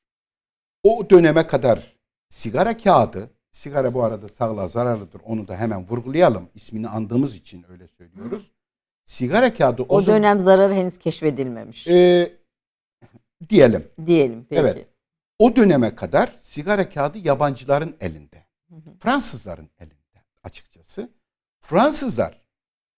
[0.82, 1.96] O döneme kadar
[2.28, 5.20] sigara kağıdı, sigara bu arada sağlığa zararlıdır.
[5.24, 6.48] Onu da hemen vurgulayalım.
[6.54, 8.50] İsmini andığımız için öyle söylüyoruz.
[9.04, 11.88] sigara kağıdı o, o dönem zararı henüz keşfedilmemiş.
[11.88, 12.32] E,
[13.48, 13.84] diyelim.
[14.06, 14.60] Diyelim peki.
[14.60, 14.86] Evet.
[15.38, 18.46] O döneme kadar sigara kağıdı yabancıların elinde.
[18.68, 18.94] Hı hı.
[19.00, 21.10] Fransızların elinde açıkçası.
[21.60, 22.40] Fransızlar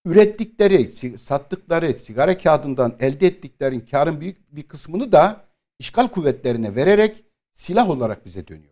[0.05, 5.45] ürettikleri, sattıkları sigara kağıdından elde ettiklerin karın büyük bir kısmını da
[5.79, 8.71] işgal kuvvetlerine vererek silah olarak bize dönüyordu.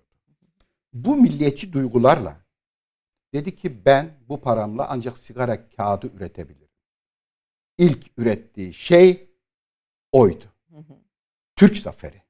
[0.92, 2.36] Bu milliyetçi duygularla
[3.34, 6.68] dedi ki ben bu paramla ancak sigara kağıdı üretebilirim.
[7.78, 9.30] İlk ürettiği şey
[10.12, 10.44] oydu.
[11.56, 12.27] Türk Zaferi.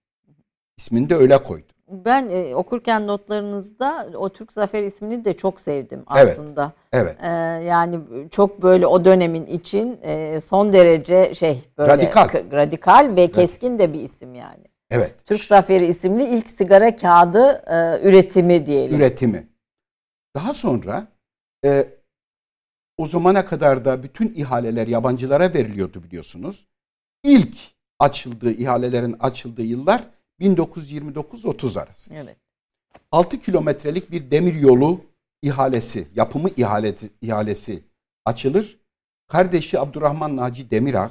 [0.78, 1.66] İsmini de öyle koydu.
[1.88, 6.72] Ben e, okurken notlarınızda o Türk Zaferi ismini de çok sevdim aslında.
[6.92, 7.16] Evet.
[7.20, 7.24] evet.
[7.24, 13.30] E, yani çok böyle o dönemin için e, son derece şey böyle radikal, radikal ve
[13.30, 13.80] keskin evet.
[13.80, 14.64] de bir isim yani.
[14.90, 15.14] Evet.
[15.26, 18.96] Türk Zaferi isimli ilk sigara kağıdı e, üretimi diyelim.
[18.96, 19.46] Üretimi.
[20.36, 21.06] Daha sonra
[21.64, 21.86] e,
[22.98, 26.66] o zamana kadar da bütün ihaleler yabancılara veriliyordu biliyorsunuz.
[27.24, 27.56] İlk
[27.98, 32.14] açıldığı ihalelerin açıldığı yıllar 1929-30 arası.
[32.14, 32.36] Evet.
[33.12, 35.00] 6 kilometrelik bir demir yolu
[35.42, 37.82] ihalesi, yapımı ihaleti, ihalesi
[38.24, 38.78] açılır.
[39.26, 41.10] Kardeşi Abdurrahman Naci Demirağ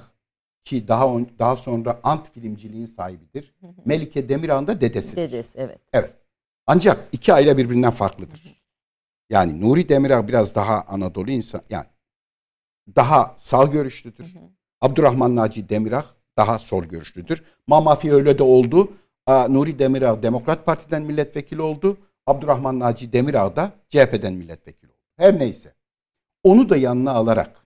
[0.66, 3.56] ki daha on, daha sonra Ant filmciliğin sahibidir.
[3.86, 5.22] Melike Demirağ'ın da dedesidir.
[5.22, 5.80] Dedesi evet.
[5.94, 6.14] Evet.
[6.68, 8.64] Ancak iki aile birbirinden farklıdır.
[9.30, 11.86] Yani Nuri Demirağ biraz daha Anadolu insan yani
[12.96, 14.34] daha sağ görüşlüdür.
[14.82, 16.06] Abdurrahman Naci Demirağ
[16.38, 17.44] daha sol görüşlüdür.
[17.68, 18.92] Mamafi öyle de oldu.
[19.28, 21.98] Nuri Demirağ Demokrat Parti'den milletvekili oldu.
[22.28, 24.98] Abdurrahman Naci Demirağ da CHP'den milletvekili oldu.
[25.18, 25.74] Her neyse.
[26.44, 27.66] Onu da yanına alarak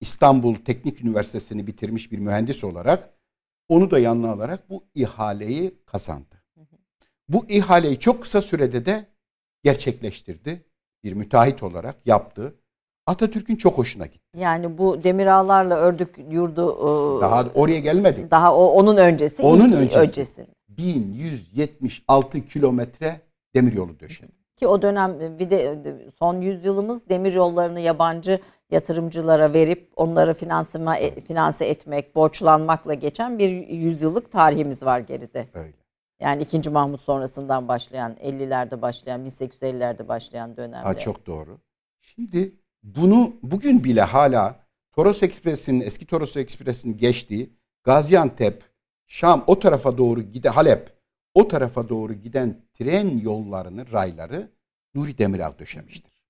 [0.00, 3.10] İstanbul Teknik Üniversitesi'ni bitirmiş bir mühendis olarak
[3.68, 6.42] onu da yanına alarak bu ihaleyi kazandı.
[7.28, 9.06] Bu ihaleyi çok kısa sürede de
[9.64, 10.64] gerçekleştirdi.
[11.04, 12.54] Bir müteahhit olarak yaptı.
[13.06, 14.38] Atatürk'ün çok hoşuna gitti.
[14.38, 18.30] Yani bu Demirağlarla Ördük yurdu e, daha oraya gelmedik.
[18.30, 19.42] Daha o onun öncesi.
[19.42, 19.98] Onun öncesi.
[19.98, 20.46] öncesi.
[20.80, 23.20] 1176 kilometre
[23.54, 24.32] demiryolu döşedi.
[24.56, 25.78] Ki o dönem bir de
[26.18, 28.38] son yüzyılımız demiryollarını yabancı
[28.70, 35.48] yatırımcılara verip onları finansıma e, finanse etmek, borçlanmakla geçen bir yüzyıllık tarihimiz var geride.
[35.54, 35.72] Öyle.
[36.20, 36.70] Yani 2.
[36.70, 40.84] Mahmut sonrasından başlayan, 50'lerde başlayan, 1850'lerde başlayan dönemde.
[40.84, 41.58] Ha, çok doğru.
[42.00, 44.56] Şimdi bunu bugün bile hala
[44.92, 47.50] Toros Ekspresi'nin, eski Toros Ekspresi'nin geçtiği
[47.84, 48.69] Gaziantep,
[49.12, 50.96] Şam o tarafa doğru gide Halep
[51.34, 54.52] o tarafa doğru giden tren yollarını, rayları
[54.94, 56.24] Nuri Demirel döşemiştir.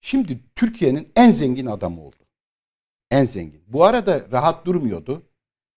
[0.00, 2.16] Şimdi Türkiye'nin en zengin adamı oldu.
[3.10, 3.62] En zengin.
[3.66, 5.22] Bu arada rahat durmuyordu.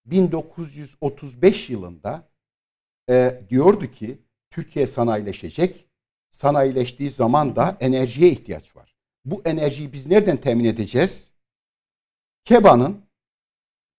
[0.05, 2.29] 1935 yılında
[3.09, 5.86] e, diyordu ki Türkiye sanayileşecek.
[6.31, 8.95] Sanayileştiği zaman da enerjiye ihtiyaç var.
[9.25, 11.31] Bu enerjiyi biz nereden temin edeceğiz?
[12.45, 13.05] Keba'nın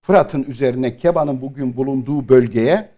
[0.05, 2.89] Fırat'ın üzerine Keba'nın bugün bulunduğu bölgeye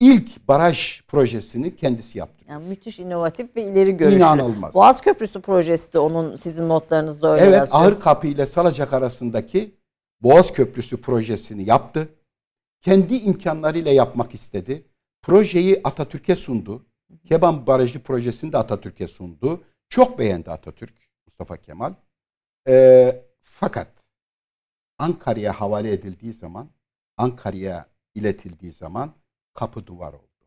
[0.00, 2.44] ilk baraj projesini kendisi yaptı.
[2.48, 4.16] Yani müthiş inovatif ve ileri görüşlü.
[4.16, 4.74] İnanılmaz.
[4.74, 7.92] Boğaz Köprüsü projesi de onun sizin notlarınızda öyle evet, yazıyor.
[7.92, 9.74] Evet Ağır ile Salacak arasındaki
[10.22, 12.08] Boğaz Köprüsü projesini yaptı.
[12.80, 14.84] Kendi imkanlarıyla yapmak istedi.
[15.22, 16.86] Projeyi Atatürk'e sundu.
[17.28, 19.60] Keban Barajı projesini de Atatürk'e sundu.
[19.88, 20.94] Çok beğendi Atatürk,
[21.26, 21.94] Mustafa Kemal.
[22.68, 24.01] Ee, fakat
[25.02, 26.70] Ankara'ya havale edildiği zaman,
[27.16, 29.14] Ankara'ya iletildiği zaman
[29.54, 30.46] kapı duvar oldu.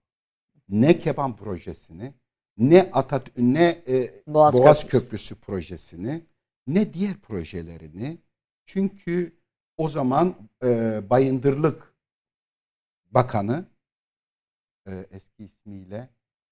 [0.69, 2.13] Ne Keban projesini,
[2.57, 4.91] ne Atat ne e, Boğaz, Boğaz Köprüsü.
[4.91, 6.25] Köprüsü projesini,
[6.67, 8.17] ne diğer projelerini.
[8.65, 9.37] Çünkü
[9.77, 11.93] o zaman e, Bayındırlık
[13.11, 13.65] Bakanı
[14.87, 16.09] e, eski ismiyle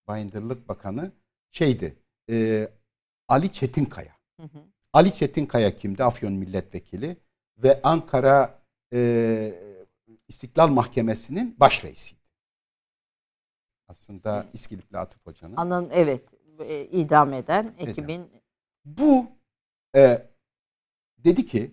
[0.07, 1.11] Bayındırlık Bakanı
[1.51, 1.97] şeydi
[2.29, 2.67] e,
[3.27, 4.15] Ali Çetinkaya.
[4.39, 4.63] Hı hı.
[4.93, 6.03] Ali Çetinkaya kimdi?
[6.03, 7.17] Afyon milletvekili
[7.57, 8.59] ve Ankara
[8.93, 9.53] e,
[10.27, 12.21] İstiklal Mahkemesi'nin baş reisiydi.
[13.87, 15.55] Aslında İskilipli Atıf Hoca'nın.
[15.57, 18.31] Anan evet e, idam eden ekibin.
[18.85, 19.25] Bu
[19.95, 20.27] e,
[21.17, 21.71] dedi ki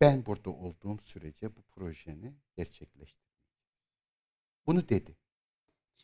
[0.00, 3.22] ben burada olduğum sürece bu projeni gerçekleştireceğim.
[4.66, 5.16] Bunu dedi.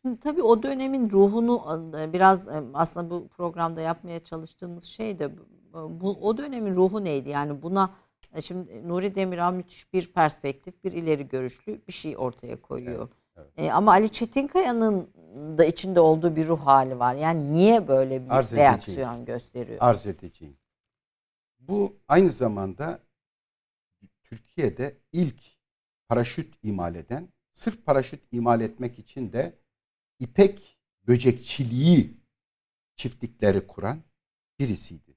[0.03, 5.31] Şimdi tabii o dönemin ruhunu e, biraz e, aslında bu programda yapmaya çalıştığımız şey de
[5.73, 7.29] bu o dönemin ruhu neydi?
[7.29, 7.95] Yani buna
[8.41, 13.09] şimdi Nuri Demirel müthiş bir perspektif, bir ileri görüşlü bir şey ortaya koyuyor.
[13.37, 13.69] Evet, evet.
[13.69, 15.11] E, ama Ali Çetinkaya'nın
[15.59, 17.15] da içinde olduğu bir ruh hali var.
[17.15, 19.25] Yani niye böyle bir Arz reaksiyon edeceğim.
[19.25, 19.79] gösteriyor?
[19.81, 20.57] Arz edeceğim.
[21.59, 23.01] Bu aynı zamanda
[24.23, 25.43] Türkiye'de ilk
[26.09, 29.59] paraşüt imal eden, sırf paraşüt imal etmek için de
[30.19, 32.15] ipek böcekçiliği
[32.97, 33.99] çiftlikleri kuran
[34.59, 35.08] birisiydi.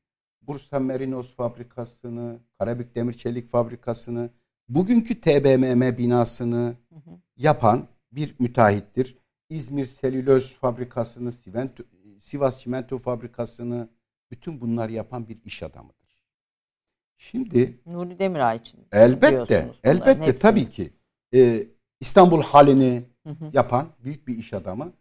[0.42, 4.30] Bursa Merinos fabrikasını, Karabük Demir Çelik fabrikasını,
[4.70, 6.76] bugünkü TBMM binasını
[7.38, 9.18] yapan bir müteahhittir.
[9.50, 11.32] İzmir Selüloz fabrikasını,
[12.20, 13.90] Sivas Çimento fabrikasını
[14.32, 16.02] bütün bunlar yapan bir iş adamıdır.
[17.18, 20.36] Şimdi Nuri Demirağ için elbette elbette hepsini.
[20.36, 20.94] tabii ki
[21.34, 21.68] e,
[22.00, 23.50] İstanbul halini hı hı.
[23.54, 24.94] yapan büyük bir iş adamı.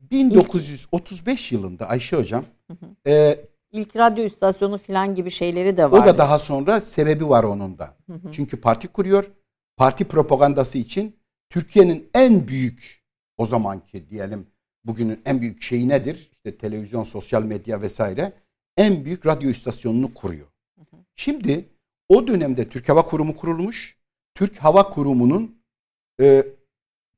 [0.00, 3.10] 1935 yılında Ayşe hocam hı hı.
[3.10, 3.44] E,
[3.74, 6.02] ilk radyo istasyonu falan gibi şeyleri de var.
[6.02, 7.96] O da daha sonra sebebi var onun da.
[8.06, 8.32] Hı hı.
[8.32, 9.30] Çünkü parti kuruyor.
[9.76, 11.16] Parti propagandası için
[11.48, 13.04] Türkiye'nin en büyük
[13.36, 14.46] o zamanki diyelim
[14.84, 16.30] bugünün en büyük şeyi nedir?
[16.32, 18.32] İşte televizyon, sosyal medya vesaire.
[18.76, 20.46] En büyük radyo istasyonunu kuruyor.
[20.78, 21.00] Hı hı.
[21.14, 21.68] Şimdi
[22.08, 23.98] o dönemde Türk Hava Kurumu kurulmuş.
[24.34, 25.62] Türk Hava Kurumu'nun
[26.20, 26.46] e,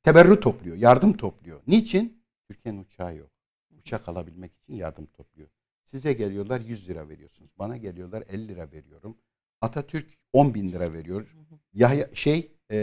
[0.02, 1.60] teberrü topluyor, yardım topluyor.
[1.66, 2.22] Niçin?
[2.48, 3.30] Türkiye'nin uçağı yok.
[3.78, 5.48] Uçak alabilmek için yardım topluyor.
[5.86, 7.50] Size geliyorlar 100 lira veriyorsunuz.
[7.58, 9.16] Bana geliyorlar 50 lira veriyorum.
[9.60, 11.36] Atatürk 10 bin lira veriyor.
[11.74, 12.78] Yahya şey e,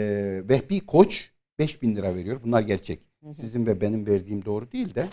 [0.48, 2.40] Vehbi Koç 5 bin lira veriyor.
[2.44, 3.00] Bunlar gerçek.
[3.32, 5.08] Sizin ve benim verdiğim doğru değil de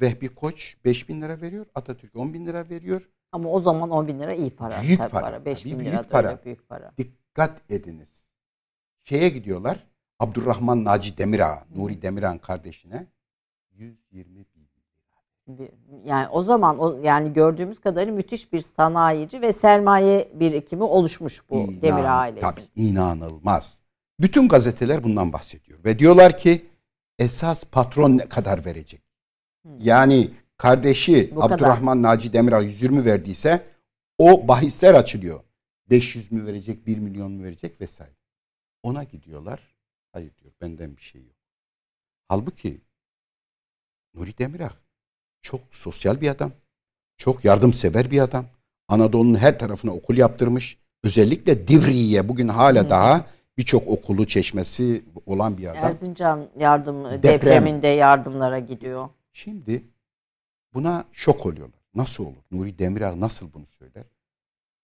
[0.00, 1.66] Vehbi Koç 5 bin lira veriyor.
[1.74, 3.10] Atatürk 10 bin lira veriyor.
[3.32, 4.82] Ama o zaman 10 bin lira iyi para.
[4.82, 5.10] Büyük para.
[5.10, 5.44] para.
[5.44, 6.44] 5 bin lira para.
[6.44, 6.92] Büyük para.
[6.98, 8.28] Dikkat ediniz.
[9.04, 9.86] Şeye gidiyorlar.
[10.18, 13.06] Abdurrahman Naci Demirağ, Nuri Demirağ'ın kardeşine
[13.70, 14.53] 120 bin
[16.04, 21.56] yani o zaman o yani gördüğümüz kadarıyla müthiş bir sanayici ve sermaye birikimi oluşmuş bu
[21.56, 22.40] İnan, Demir ailesi.
[22.40, 23.78] Tabii inanılmaz.
[24.20, 26.66] Bütün gazeteler bundan bahsediyor ve diyorlar ki
[27.18, 29.02] esas patron ne kadar verecek?
[29.62, 29.78] Hmm.
[29.80, 32.12] Yani kardeşi bu Abdurrahman kadar.
[32.12, 33.66] Naci Demirel 120 verdiyse
[34.18, 35.40] o bahisler açılıyor.
[35.90, 38.16] 500 mü verecek, 1 milyon mu verecek vesaire.
[38.82, 39.74] Ona gidiyorlar.
[40.12, 41.36] Hayır diyor benden bir şey yok.
[42.28, 42.80] Halbuki
[44.14, 44.83] Nuri Demirel
[45.44, 46.52] çok sosyal bir adam.
[47.16, 48.46] Çok yardımsever bir adam.
[48.88, 50.78] Anadolu'nun her tarafına okul yaptırmış.
[51.04, 53.26] Özellikle Divriye bugün hala daha
[53.58, 55.84] birçok okulu çeşmesi olan bir adam.
[55.84, 57.22] Erzincan yardım Deprem.
[57.22, 59.08] depreminde yardımlara gidiyor.
[59.32, 59.82] Şimdi
[60.74, 61.80] buna şok oluyorlar.
[61.94, 62.42] Nasıl olur?
[62.50, 64.04] Nuri Demirel nasıl bunu söyler?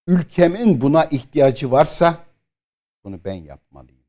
[0.07, 2.15] Ülkemin buna ihtiyacı varsa
[3.05, 4.01] bunu ben yapmalıyım.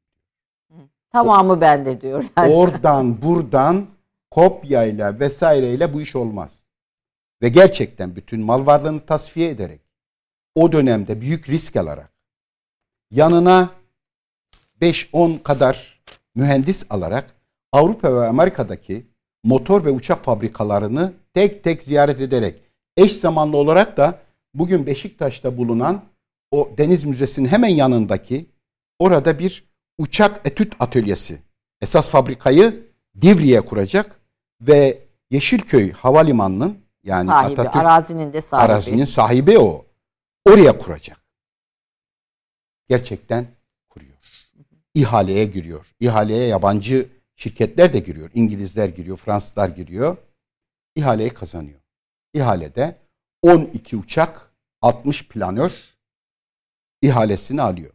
[1.11, 2.23] Tamamı o, bende diyor.
[2.37, 2.53] Yani.
[2.55, 3.87] Oradan buradan
[4.31, 6.59] kopyayla vesaireyle bu iş olmaz.
[7.41, 9.81] Ve gerçekten bütün mal varlığını tasfiye ederek
[10.55, 12.13] o dönemde büyük risk alarak
[13.11, 13.69] yanına
[14.81, 16.01] 5-10 kadar
[16.35, 17.35] mühendis alarak
[17.71, 19.05] Avrupa ve Amerika'daki
[19.43, 22.61] motor ve uçak fabrikalarını tek tek ziyaret ederek
[22.97, 24.19] eş zamanlı olarak da
[24.53, 26.05] bugün Beşiktaş'ta bulunan
[26.51, 28.45] o Deniz Müzesi'nin hemen yanındaki
[28.99, 29.63] orada bir
[29.97, 31.39] uçak etüt atölyesi
[31.81, 34.20] esas fabrikayı Divri'ye kuracak
[34.61, 35.01] ve
[35.31, 38.71] Yeşilköy Havalimanı'nın yani sahibi, Atatürk arazinin de sahibi.
[38.71, 39.85] Arazinin sahibi o.
[40.45, 41.17] Oraya kuracak.
[42.89, 43.47] Gerçekten
[43.89, 44.17] kuruyor.
[44.93, 45.85] İhaleye giriyor.
[45.99, 48.29] İhaleye yabancı şirketler de giriyor.
[48.33, 50.17] İngilizler giriyor, Fransızlar giriyor.
[50.95, 51.79] İhaleyi kazanıyor.
[52.33, 52.95] İhalede
[53.41, 54.51] 12 uçak,
[54.81, 55.71] 60 planör
[57.01, 57.93] ihalesini alıyor.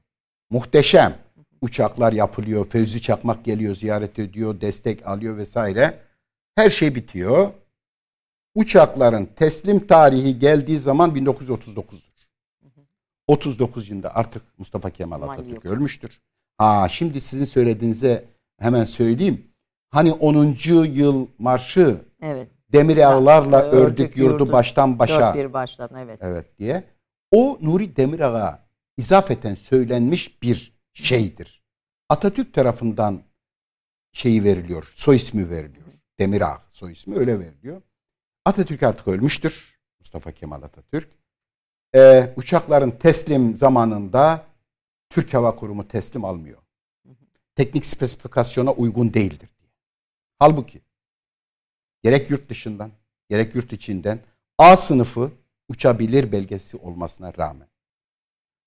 [0.50, 1.18] Muhteşem.
[1.60, 2.64] Uçaklar yapılıyor.
[2.70, 6.05] Fevzi Çakmak geliyor, ziyaret ediyor, destek alıyor vesaire.
[6.56, 7.52] Her şey bitiyor.
[8.54, 12.16] Uçakların teslim tarihi geldiği zaman 1939'dur.
[13.26, 16.20] 39 yılında artık Mustafa Kemal Atatürk Mal ölmüştür.
[16.58, 18.24] Ha şimdi sizin söylediğinize
[18.58, 19.46] hemen söyleyeyim.
[19.90, 20.56] Hani 10.
[20.84, 22.48] yıl marşı evet.
[22.72, 25.20] demir ağlarla ördük, ördük yurdu, yurdu baştan başa.
[25.20, 26.18] Dört bir baştan evet.
[26.22, 26.84] Evet diye.
[27.30, 31.62] O Nuri Demirağ'a izafeten söylenmiş bir şeydir.
[32.08, 33.20] Atatürk tarafından
[34.12, 35.85] şeyi veriliyor, soy ismi veriliyor.
[36.20, 37.82] Demirağ soy ismi öyle veriliyor.
[38.44, 39.78] Atatürk artık ölmüştür.
[40.00, 41.08] Mustafa Kemal Atatürk.
[41.94, 44.46] Ee, uçakların teslim zamanında
[45.10, 46.58] Türk Hava Kurumu teslim almıyor.
[47.54, 49.50] Teknik spesifikasyona uygun değildir.
[50.38, 50.80] Halbuki
[52.02, 52.90] gerek yurt dışından
[53.30, 54.20] gerek yurt içinden
[54.58, 55.32] A sınıfı
[55.68, 57.68] uçabilir belgesi olmasına rağmen.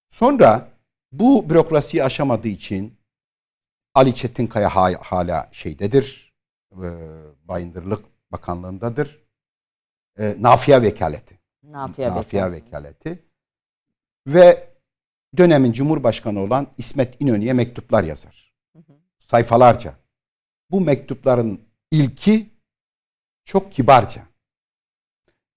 [0.09, 0.71] Sonra
[1.11, 2.97] bu bürokrasiyi aşamadığı için
[3.95, 4.69] Ali Çetinkaya
[5.01, 6.28] hala şeydedir,
[6.71, 6.87] e,
[7.43, 9.23] Bayındırlık Bakanlığındadır.
[10.19, 11.39] E, Nafia Vekaleti.
[11.63, 13.23] Nafia, Nafia Vekaleti.
[14.27, 14.69] Ve
[15.37, 18.53] dönemin Cumhurbaşkanı olan İsmet İnönü'ye mektuplar yazar.
[18.75, 18.93] Hı hı.
[19.17, 19.93] Sayfalarca.
[20.71, 21.61] Bu mektupların
[21.91, 22.49] ilki
[23.45, 24.21] çok kibarca.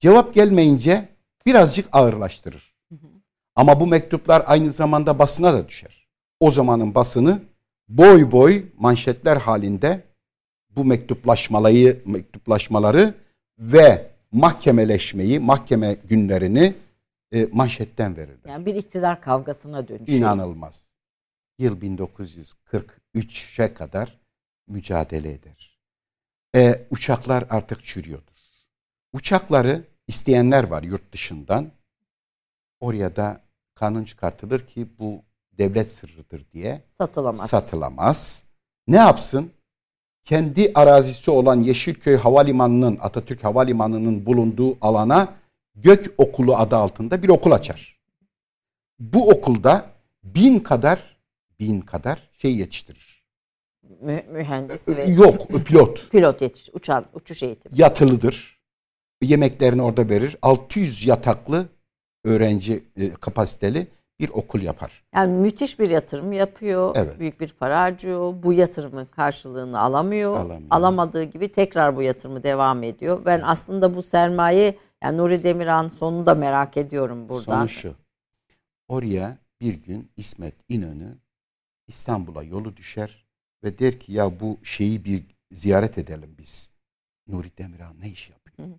[0.00, 1.08] Cevap gelmeyince
[1.46, 2.74] birazcık ağırlaştırır.
[2.88, 3.08] Hı hı.
[3.56, 6.08] Ama bu mektuplar aynı zamanda basına da düşer.
[6.40, 7.42] O zamanın basını
[7.88, 10.11] boy boy manşetler halinde
[10.76, 13.14] bu mektuplaşmaları, mektuplaşmaları
[13.58, 16.74] ve mahkemeleşmeyi, mahkeme günlerini
[17.32, 18.50] e, manşetten verirler.
[18.50, 20.18] Yani bir iktidar kavgasına dönüşüyor.
[20.18, 20.88] İnanılmaz.
[21.58, 24.18] Yıl 1943'e kadar
[24.68, 25.78] mücadele eder.
[26.54, 28.32] E, uçaklar artık çürüyordur.
[29.12, 31.72] Uçakları isteyenler var yurt dışından.
[32.80, 33.40] Oraya da
[33.74, 35.22] kanun çıkartılır ki bu
[35.58, 37.48] devlet sırrıdır diye satılamaz.
[37.48, 38.44] Satılamaz.
[38.86, 39.52] Ne yapsın?
[40.24, 45.34] Kendi arazisi olan Yeşilköy Havalimanı'nın, Atatürk Havalimanı'nın bulunduğu alana
[45.76, 48.00] Gök Okulu adı altında bir okul açar.
[48.98, 49.86] Bu okulda
[50.24, 51.16] bin kadar
[51.60, 53.22] bin kadar şey yetiştirir.
[54.00, 56.10] Mü mühendis ve yok pilot.
[56.10, 57.80] pilot yetiş uçan uçuş eğitimi.
[57.80, 58.58] Yatılıdır.
[59.22, 60.36] Yemeklerini orada verir.
[60.42, 61.66] 600 yataklı
[62.24, 63.86] öğrenci e, kapasiteli
[64.22, 65.02] bir okul yapar.
[65.14, 66.92] Yani müthiş bir yatırım yapıyor.
[66.96, 67.20] Evet.
[67.20, 68.42] Büyük bir para harcıyor.
[68.42, 70.36] Bu yatırımın karşılığını alamıyor.
[70.36, 70.70] alamıyor.
[70.70, 73.24] Alamadığı gibi tekrar bu yatırımı devam ediyor.
[73.24, 77.58] Ben aslında bu sermaye yani Nuri Demirhan sonunu da merak ediyorum buradan.
[77.58, 77.94] Sonu şu.
[78.88, 81.18] Oraya bir gün İsmet İnönü
[81.88, 83.26] İstanbul'a yolu düşer
[83.64, 86.68] ve der ki ya bu şeyi bir ziyaret edelim biz.
[87.28, 88.68] Nuri Demirhan ne iş yapıyor?
[88.68, 88.72] Hı.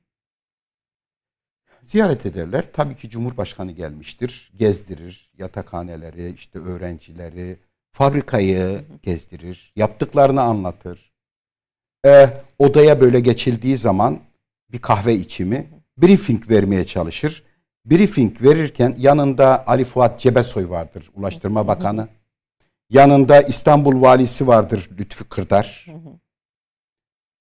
[1.86, 2.66] Ziyaret ederler.
[2.74, 4.52] Tabii ki Cumhurbaşkanı gelmiştir.
[4.58, 7.58] Gezdirir yatakhaneleri, işte öğrencileri,
[7.92, 9.74] fabrikayı gezdirir.
[9.76, 11.12] Yaptıklarını anlatır.
[12.06, 12.30] Ee,
[12.60, 14.20] odaya böyle geçildiği zaman
[14.72, 15.68] bir kahve içimi
[15.98, 17.44] briefing vermeye çalışır.
[17.86, 22.08] Briefing verirken yanında Ali Fuat Cebesoy vardır, Ulaştırma Bakanı.
[22.90, 25.86] Yanında İstanbul Valisi vardır, Lütfü Kırdar.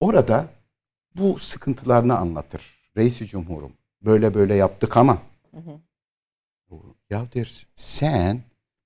[0.00, 0.46] Orada
[1.16, 2.62] bu sıkıntılarını anlatır.
[2.96, 3.72] Reisi Cumhurum
[4.04, 5.22] böyle böyle yaptık ama.
[7.10, 8.42] Ya der sen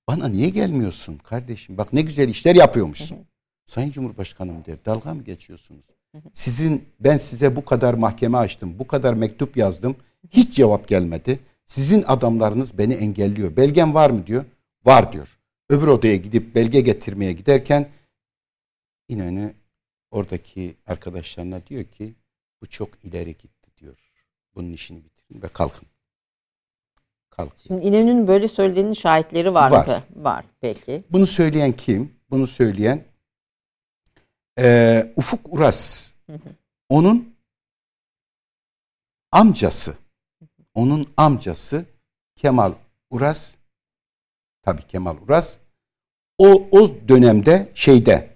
[0.07, 1.77] bana niye gelmiyorsun kardeşim?
[1.77, 3.17] Bak ne güzel işler yapıyormuşsun.
[3.65, 5.85] Sayın Cumhurbaşkanım der dalga mı geçiyorsunuz?
[6.33, 9.95] Sizin ben size bu kadar mahkeme açtım, bu kadar mektup yazdım.
[10.29, 11.39] Hiç cevap gelmedi.
[11.65, 13.55] Sizin adamlarınız beni engelliyor.
[13.57, 14.45] Belgen var mı diyor.
[14.85, 15.37] Var diyor.
[15.69, 17.89] Öbür odaya gidip belge getirmeye giderken
[19.09, 19.53] İnönü
[20.11, 22.13] oradaki arkadaşlarına diyor ki
[22.61, 23.56] bu çok ileri gitti.
[24.57, 25.87] Bunun işini bitirin ve kalkın.
[27.29, 27.57] Kalkın.
[27.67, 29.87] Şimdi İnönü'nün böyle söylediğinin şahitleri var, var.
[29.87, 30.03] mı?
[30.15, 31.03] Var peki.
[31.09, 32.13] Bunu söyleyen kim?
[32.29, 33.03] Bunu söyleyen
[34.59, 36.11] e, Ufuk Uras.
[36.89, 37.35] Onun
[39.31, 39.97] amcası.
[40.73, 41.85] Onun amcası
[42.35, 42.73] Kemal
[43.09, 43.55] Uras.
[44.61, 45.57] Tabi Kemal Uras.
[46.37, 48.29] O, o dönemde şeyde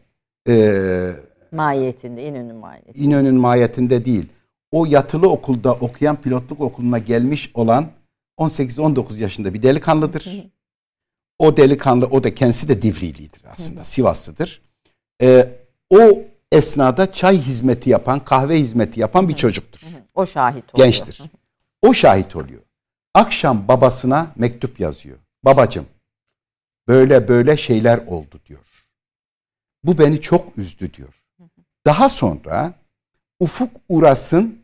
[0.48, 1.14] e,
[1.52, 3.00] mahiyetinde İnönü mahiyetinde.
[3.00, 4.30] İnönü'nün mahiyetinde değil.
[4.72, 7.92] O yatılı okulda okuyan pilotluk okuluna gelmiş olan
[8.40, 10.52] 18-19 yaşında bir delikanlıdır.
[11.40, 13.86] O delikanlı o da kendisi de Divrilidir aslında.
[13.86, 14.62] Sivaslıdır.
[15.22, 15.50] Ee,
[15.90, 16.20] o
[16.52, 19.82] esnada çay hizmeti yapan, kahve hizmeti yapan bir çocuktur.
[20.16, 20.86] O şahit oluyor.
[20.86, 21.22] Gençtir.
[21.82, 22.62] O şahit oluyor.
[23.14, 25.18] Akşam babasına mektup yazıyor.
[25.46, 25.86] Babacım
[26.88, 28.60] böyle böyle şeyler oldu diyor.
[29.84, 31.24] Bu beni çok üzdü diyor.
[31.86, 32.74] Daha sonra
[33.40, 34.61] Ufuk Uras'ın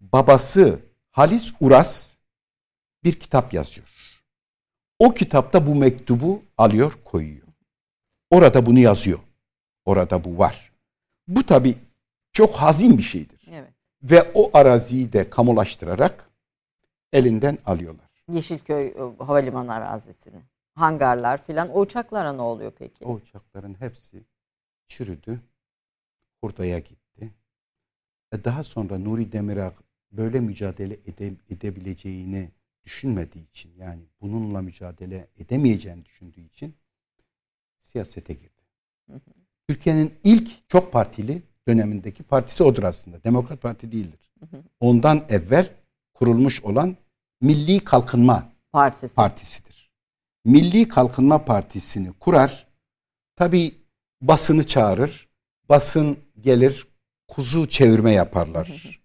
[0.00, 0.80] babası
[1.10, 2.16] Halis Uras
[3.04, 3.86] bir kitap yazıyor.
[4.98, 7.46] O kitapta bu mektubu alıyor koyuyor.
[8.30, 9.18] Orada bunu yazıyor.
[9.84, 10.72] Orada bu var.
[11.28, 11.78] Bu tabi
[12.32, 13.48] çok hazin bir şeydir.
[13.50, 13.72] Evet.
[14.02, 16.30] Ve o araziyi de kamulaştırarak
[17.12, 18.24] elinden alıyorlar.
[18.30, 20.42] Yeşilköy e, Havalimanı arazisini.
[20.74, 21.68] Hangarlar filan.
[21.68, 23.04] O uçaklara ne oluyor peki?
[23.04, 24.24] O uçakların hepsi
[24.88, 25.40] çürüdü.
[26.40, 27.34] Hurdaya gitti.
[28.32, 29.72] E daha sonra Nuri Demirağ
[30.12, 32.50] böyle mücadele ede, edebileceğini
[32.84, 36.74] düşünmediği için yani bununla mücadele edemeyeceğini düşündüğü için
[37.82, 38.62] siyasete girdi.
[39.68, 43.24] Türkiye'nin ilk çok partili dönemindeki partisi odur aslında.
[43.24, 44.32] Demokrat Parti değildir.
[44.80, 45.70] Ondan evvel
[46.14, 46.96] kurulmuş olan
[47.40, 49.14] Milli Kalkınma Partisi.
[49.14, 49.90] Partisidir.
[50.44, 52.66] Milli Kalkınma Partisi'ni kurar.
[53.36, 53.74] Tabi
[54.22, 55.28] basını çağırır.
[55.68, 56.86] Basın gelir
[57.28, 58.97] kuzu çevirme yaparlar.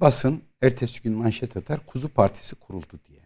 [0.00, 3.18] Basın ertesi gün manşet atar kuzu partisi kuruldu diye.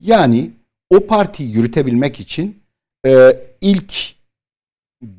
[0.00, 0.50] Yani
[0.90, 2.62] o partiyi yürütebilmek için
[3.06, 3.94] e, ilk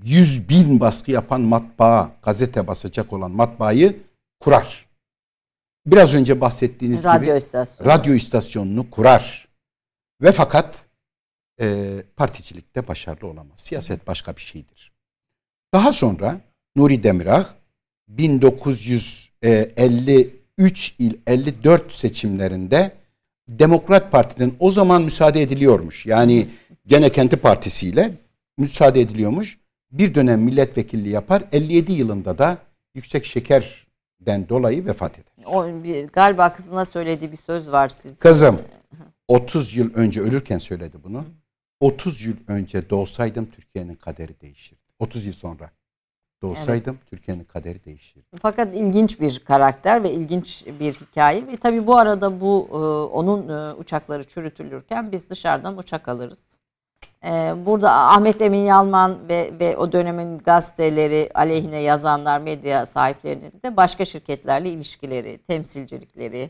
[0.04, 4.00] 100 bin baskı yapan matbaa, gazete basacak olan matbaayı
[4.40, 4.86] kurar.
[5.86, 7.90] Biraz önce bahsettiğiniz radyo gibi istasyonu.
[7.90, 9.48] radyo istasyonunu kurar.
[10.22, 10.86] ve fakat
[11.62, 13.60] e, particilikte başarılı olamaz.
[13.60, 14.92] Siyaset başka bir şeydir.
[15.74, 16.42] Daha sonra
[16.76, 17.46] Nuri Demirağ
[20.58, 22.92] 1953 il 54 seçimlerinde
[23.50, 26.06] Demokrat Parti'den o zaman müsaade ediliyormuş.
[26.06, 26.48] Yani
[26.88, 28.12] gene kendi partisiyle
[28.58, 29.60] müsaade ediliyormuş.
[29.92, 31.44] Bir dönem milletvekilliği yapar.
[31.52, 32.58] 57 yılında da
[32.96, 35.46] yüksek şekerden dolayı vefat eder.
[35.46, 38.20] O, bir, galiba kızına söylediği bir söz var siz.
[38.20, 38.60] Kızım
[39.28, 41.26] 30 yıl önce ölürken söyledi bunu.
[41.80, 44.82] 30 yıl önce doğsaydım Türkiye'nin kaderi değişirdi.
[45.00, 45.72] 30 yıl sonra
[46.42, 47.10] doğsaydım evet.
[47.10, 48.26] Türkiye'nin kaderi değişirdi.
[48.42, 52.76] Fakat ilginç bir karakter ve ilginç bir hikaye ve tabii bu arada bu e,
[53.14, 56.44] onun e, uçakları çürütülürken biz dışarıdan uçak alırız.
[57.26, 63.78] E, burada Ahmet Emin Yalman ve ve o dönemin gazeteleri aleyhine yazanlar, medya sahiplerinin de
[63.78, 66.50] başka şirketlerle ilişkileri, temsilcilikleri,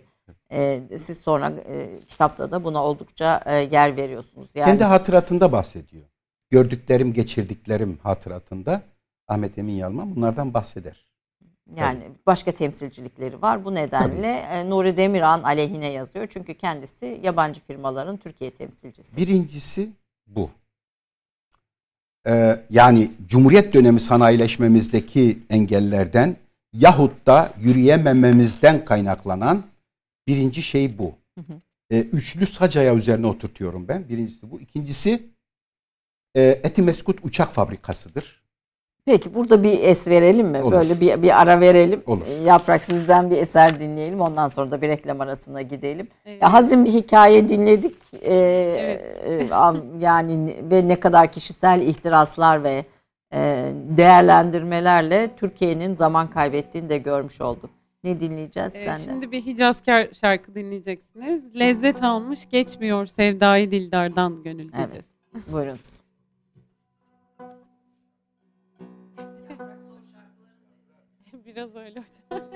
[0.51, 4.47] e, siz sonra e, kitapta da buna oldukça e, yer veriyorsunuz.
[4.55, 6.03] Yani, Kendi hatıratında bahsediyor.
[6.49, 8.81] Gördüklerim, geçirdiklerim hatıratında
[9.31, 11.05] Ahmet Emin Yalman bunlardan bahseder.
[11.75, 12.13] Yani Tabii.
[12.25, 13.65] başka temsilcilikleri var.
[13.65, 14.69] Bu nedenle Tabii.
[14.69, 16.27] Nuri Demirhan aleyhine yazıyor.
[16.27, 19.17] Çünkü kendisi yabancı firmaların Türkiye temsilcisi.
[19.17, 19.89] Birincisi
[20.27, 20.49] bu.
[22.27, 26.35] Ee, yani Cumhuriyet dönemi sanayileşmemizdeki engellerden
[26.73, 29.63] yahut da yürüyemememizden kaynaklanan
[30.27, 31.15] Birinci şey bu.
[31.37, 31.61] Hı hı.
[31.91, 34.09] E, üçlü sacaya üzerine oturtuyorum ben.
[34.09, 34.59] Birincisi bu.
[34.59, 35.23] İkincisi
[36.35, 38.40] e, Etimeskut uçak fabrikasıdır.
[39.05, 40.63] Peki burada bir es verelim mi?
[40.63, 40.71] Olur.
[40.71, 42.03] Böyle bir, bir ara verelim.
[42.07, 42.25] Olur.
[42.27, 44.21] E, Yaprak sizden bir eser dinleyelim.
[44.21, 46.07] Ondan sonra da bir reklam arasına gidelim.
[46.25, 46.41] Evet.
[46.41, 47.95] Ya, hazin bir hikaye dinledik.
[48.21, 48.33] Ee,
[49.25, 49.51] evet.
[49.99, 52.85] yani ve ne kadar kişisel ihtiraslar ve
[53.33, 57.69] e, değerlendirmelerle Türkiye'nin zaman kaybettiğini de görmüş olduk.
[58.03, 58.95] Ne dinleyeceğiz ee, senden?
[58.95, 61.55] Şimdi bir Hicazkar şarkı dinleyeceksiniz.
[61.55, 65.05] Lezzet almış geçmiyor sevdayı dildardan gönül diyeceğiz.
[65.35, 65.53] Evet.
[65.53, 66.01] Buyurunuz.
[71.45, 72.49] Biraz öyle hocam.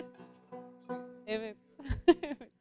[1.27, 1.57] evet.
[2.07, 2.51] evet.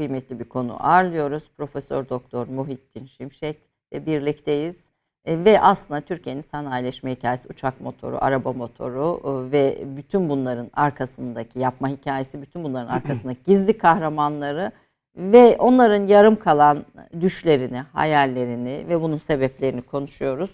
[0.00, 1.50] Kıymetli bir konu ağırlıyoruz.
[1.56, 3.58] Profesör Doktor Muhittin Şimşek
[3.92, 4.88] ve birlikteyiz.
[5.24, 11.58] E, ve aslında Türkiye'nin sanayileşme hikayesi, uçak motoru, araba motoru e, ve bütün bunların arkasındaki
[11.58, 14.72] yapma hikayesi, bütün bunların arkasındaki gizli kahramanları
[15.16, 16.78] ve onların yarım kalan
[17.20, 20.50] düşlerini, hayallerini ve bunun sebeplerini konuşuyoruz.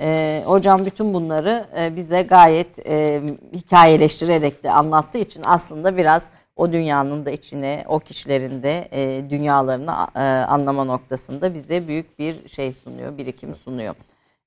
[0.00, 3.22] E, hocam bütün bunları e, bize gayet e,
[3.52, 6.30] hikayeleştirerek de anlattığı için aslında biraz
[6.60, 12.48] o dünyanın da içine, o kişilerin de e, dünyalarını e, anlama noktasında bize büyük bir
[12.48, 13.94] şey sunuyor, birikim sunuyor.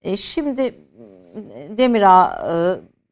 [0.04, 0.74] E, şimdi
[1.78, 2.48] Demirağ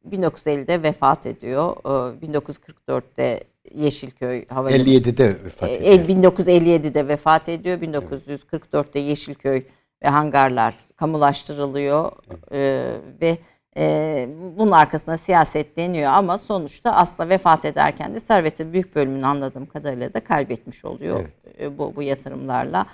[0.06, 1.76] e, 1950'de vefat ediyor.
[1.84, 3.44] E, 1944'te
[3.74, 6.08] Yeşilköy Havalimanı 57'de vefat e, ediyor.
[6.08, 7.78] 1957'de vefat ediyor.
[7.78, 9.62] 1944'te Yeşilköy
[10.02, 12.12] ve hangarlar kamulaştırılıyor
[12.52, 12.84] e,
[13.20, 13.38] ve
[13.76, 19.66] e, bunun arkasına siyaset deniyor ama sonuçta aslında vefat ederken de servetin büyük bölümünü anladığım
[19.66, 21.60] kadarıyla da kaybetmiş oluyor evet.
[21.60, 22.86] e, bu, bu yatırımlarla.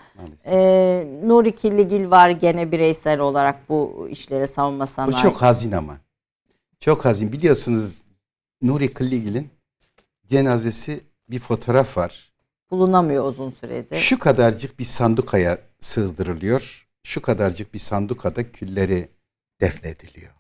[0.47, 5.17] E, Nuri Killigil var gene bireysel olarak bu işlere savunma sanayi.
[5.17, 5.99] Bu çok hazin ama.
[6.81, 7.33] Çok hazin.
[7.33, 8.03] Biliyorsunuz
[8.63, 9.51] Nuri Killigil'in
[10.27, 11.01] cenazesi
[11.31, 12.33] bir fotoğraf var.
[12.71, 13.97] Bulunamıyor uzun süredir.
[13.97, 16.89] Şu kadarcık bir sandukaya sığdırılıyor.
[17.03, 19.09] Şu kadarcık bir sandukada külleri
[19.61, 20.38] defnediliyor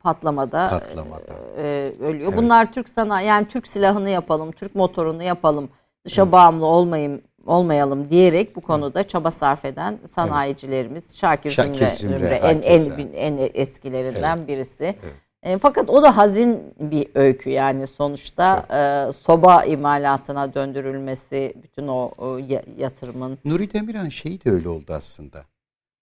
[0.00, 1.34] patlamada, patlamada.
[1.58, 2.32] E, ölüyor.
[2.32, 2.42] Evet.
[2.42, 5.68] Bunlar Türk sanayi yani Türk silahını yapalım, Türk motorunu yapalım,
[6.04, 6.32] dışa evet.
[6.32, 11.14] bağımlı olmayayım olmayalım diyerek bu konuda çaba sarf eden sanayicilerimiz evet.
[11.14, 14.48] Şakir, Şakir Zümre, Zümre en, en en eskilerinden evet.
[14.48, 14.84] birisi.
[14.84, 15.14] Evet.
[15.42, 22.10] E, fakat o da hazin bir öykü yani sonuçta e, soba imalatına döndürülmesi bütün o,
[22.18, 22.38] o
[22.78, 23.38] yatırımın.
[23.44, 25.44] Nuri Demirhan şeyi de öyle oldu aslında.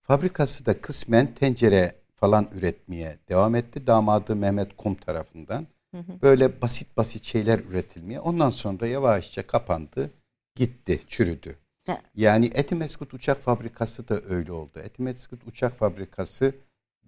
[0.03, 3.87] Fabrikası da kısmen tencere falan üretmeye devam etti.
[3.87, 5.67] Damadı Mehmet Kum tarafından.
[5.95, 6.23] Hı hı.
[6.23, 8.21] Böyle basit basit şeyler üretilmeye.
[8.21, 10.11] Ondan sonra yavaşça kapandı,
[10.55, 11.57] gitti, çürüdü.
[11.87, 12.03] Ya.
[12.15, 14.79] Yani Etimeskut Uçak Fabrikası da öyle oldu.
[14.85, 16.53] Etimeskut Uçak Fabrikası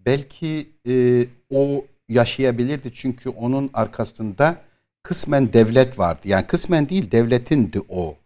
[0.06, 4.56] belki e, o yaşayabilirdi çünkü onun arkasında
[5.02, 6.20] kısmen devlet vardı.
[6.24, 8.16] Yani kısmen değil devletindi o.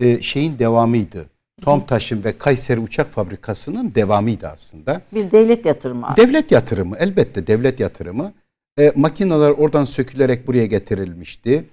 [0.00, 1.26] E, şeyin devamıydı.
[1.60, 5.00] Tomtaş'ın ve Kayseri Uçak Fabrikası'nın devamıydı aslında.
[5.14, 6.14] Bir devlet yatırımı.
[6.16, 8.32] Devlet yatırımı elbette devlet yatırımı.
[8.78, 11.64] E, makineler oradan sökülerek buraya getirilmişti.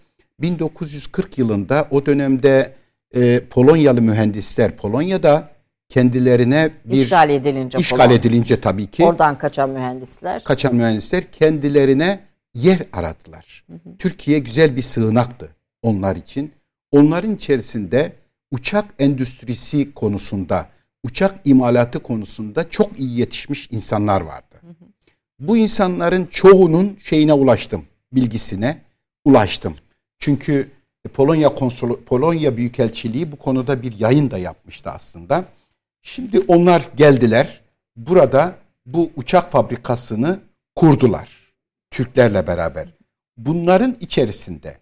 [0.42, 2.74] 1940 yılında o dönemde
[3.16, 5.50] e, Polonyalı mühendisler Polonya'da
[5.90, 8.16] kendilerine bir işgal edilince işgal Polonya.
[8.16, 12.20] edilince tabii ki oradan kaçan mühendisler kaçan mühendisler kendilerine
[12.54, 13.64] yer aradılar.
[13.68, 13.98] Hı hı.
[14.00, 15.50] Türkiye güzel bir sığınaktı
[15.82, 16.52] onlar için.
[16.92, 18.12] Onların içerisinde
[18.52, 20.70] uçak endüstrisi konusunda,
[21.04, 24.62] uçak imalatı konusunda çok iyi yetişmiş insanlar vardı.
[25.40, 28.82] Bu insanların çoğunun şeyine ulaştım, bilgisine
[29.26, 29.76] ulaştım.
[30.20, 30.72] Çünkü
[31.14, 35.46] Polonya konsolu Polonya Büyükelçiliği bu konuda bir yayın da yapmıştı aslında.
[36.02, 37.62] Şimdi onlar geldiler.
[37.96, 40.40] Burada bu uçak fabrikasını
[40.76, 41.30] kurdular.
[41.92, 42.88] Türklerle beraber.
[43.38, 44.78] Bunların içerisinde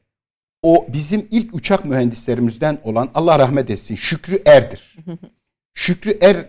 [0.66, 4.96] o bizim ilk uçak mühendislerimizden olan Allah rahmet etsin Şükrü Er'dir.
[5.74, 6.46] Şükrü Er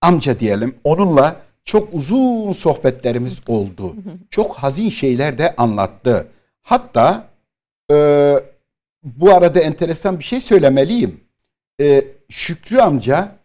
[0.00, 3.96] amca diyelim onunla çok uzun sohbetlerimiz oldu.
[4.30, 6.28] Çok hazin şeyler de anlattı.
[6.62, 7.28] Hatta
[7.90, 8.34] e,
[9.04, 11.20] bu arada enteresan bir şey söylemeliyim.
[11.80, 13.36] E, Şükrü amca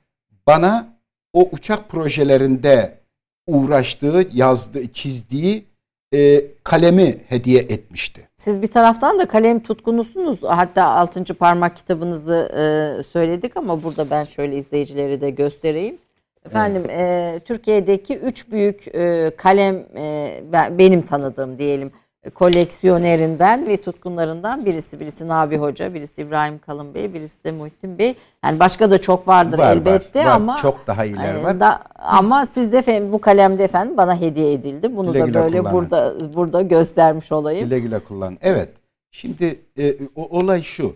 [0.48, 0.98] bana
[1.34, 3.00] o uçak projelerinde
[3.48, 5.66] uğraştığı, yazdığı, çizdiği
[6.14, 8.30] e, kalemi hediye etmişti.
[8.38, 10.44] Siz bir taraftan da kalem tutkunusunuz.
[10.44, 15.98] Hatta altıncı parmak kitabınızı e, söyledik ama burada ben şöyle izleyicileri de göstereyim.
[16.46, 17.42] Efendim evet.
[17.42, 21.92] e, Türkiye'deki üç büyük e, kalem e, ben, benim tanıdığım diyelim
[22.30, 25.00] koleksiyonerinden ve tutkunlarından birisi.
[25.00, 28.16] Birisi Nabi Hoca, birisi İbrahim Kalın Bey, birisi de Muhittin Bey.
[28.44, 30.32] Yani başka da çok vardır var, elbette var, var.
[30.36, 31.60] ama çok daha iyiler e, var.
[31.60, 34.96] Da, ama sizde efendim bu kalemde efendim bana hediye edildi.
[34.96, 35.76] Bunu güle da böyle kullanın.
[35.76, 37.70] burada burada göstermiş olayım.
[37.70, 38.38] Güle güle kullan.
[38.42, 38.70] Evet.
[39.12, 40.96] Şimdi e, o, olay şu.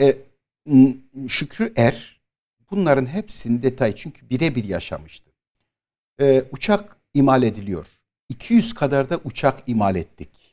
[0.00, 0.14] E,
[1.28, 2.20] Şükrü Er
[2.70, 5.30] bunların hepsinin detay çünkü birebir yaşamıştı.
[6.20, 7.86] E, uçak imal ediliyor.
[8.28, 10.43] 200 kadar da uçak imal ettik.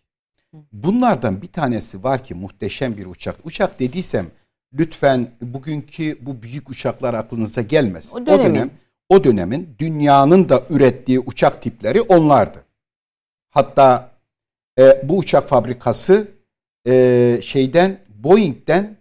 [0.72, 3.36] Bunlardan bir tanesi var ki muhteşem bir uçak.
[3.44, 4.28] Uçak dediysem
[4.74, 8.12] lütfen bugünkü bu büyük uçaklar aklınıza gelmez.
[8.14, 8.72] O, o dönem
[9.10, 12.66] o dönemin dünyanın da ürettiği uçak tipleri onlardı.
[13.50, 14.12] Hatta
[14.80, 16.28] e, bu uçak fabrikası
[16.88, 18.98] e, şeyden Boeing'den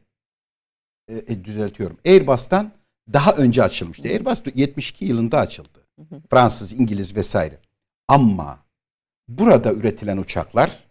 [1.08, 1.98] e, e düzeltiyorum.
[2.06, 2.72] Airbus'tan
[3.12, 4.08] daha önce açılmıştı.
[4.08, 5.86] Airbus 72 yılında açıldı.
[6.30, 7.58] Fransız, İngiliz vesaire.
[8.08, 8.58] Ama
[9.28, 10.89] burada üretilen uçaklar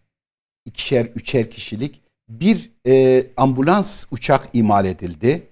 [0.70, 5.48] ikişer, üçer kişilik bir e, ambulans uçak imal edildi.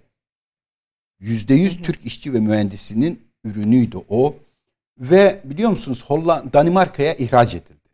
[1.20, 4.36] Yüzde yüz Türk işçi ve mühendisinin ürünüydü o.
[4.99, 7.89] Ve biliyor musunuz Hollanda, Danimarka'ya ihraç edildi.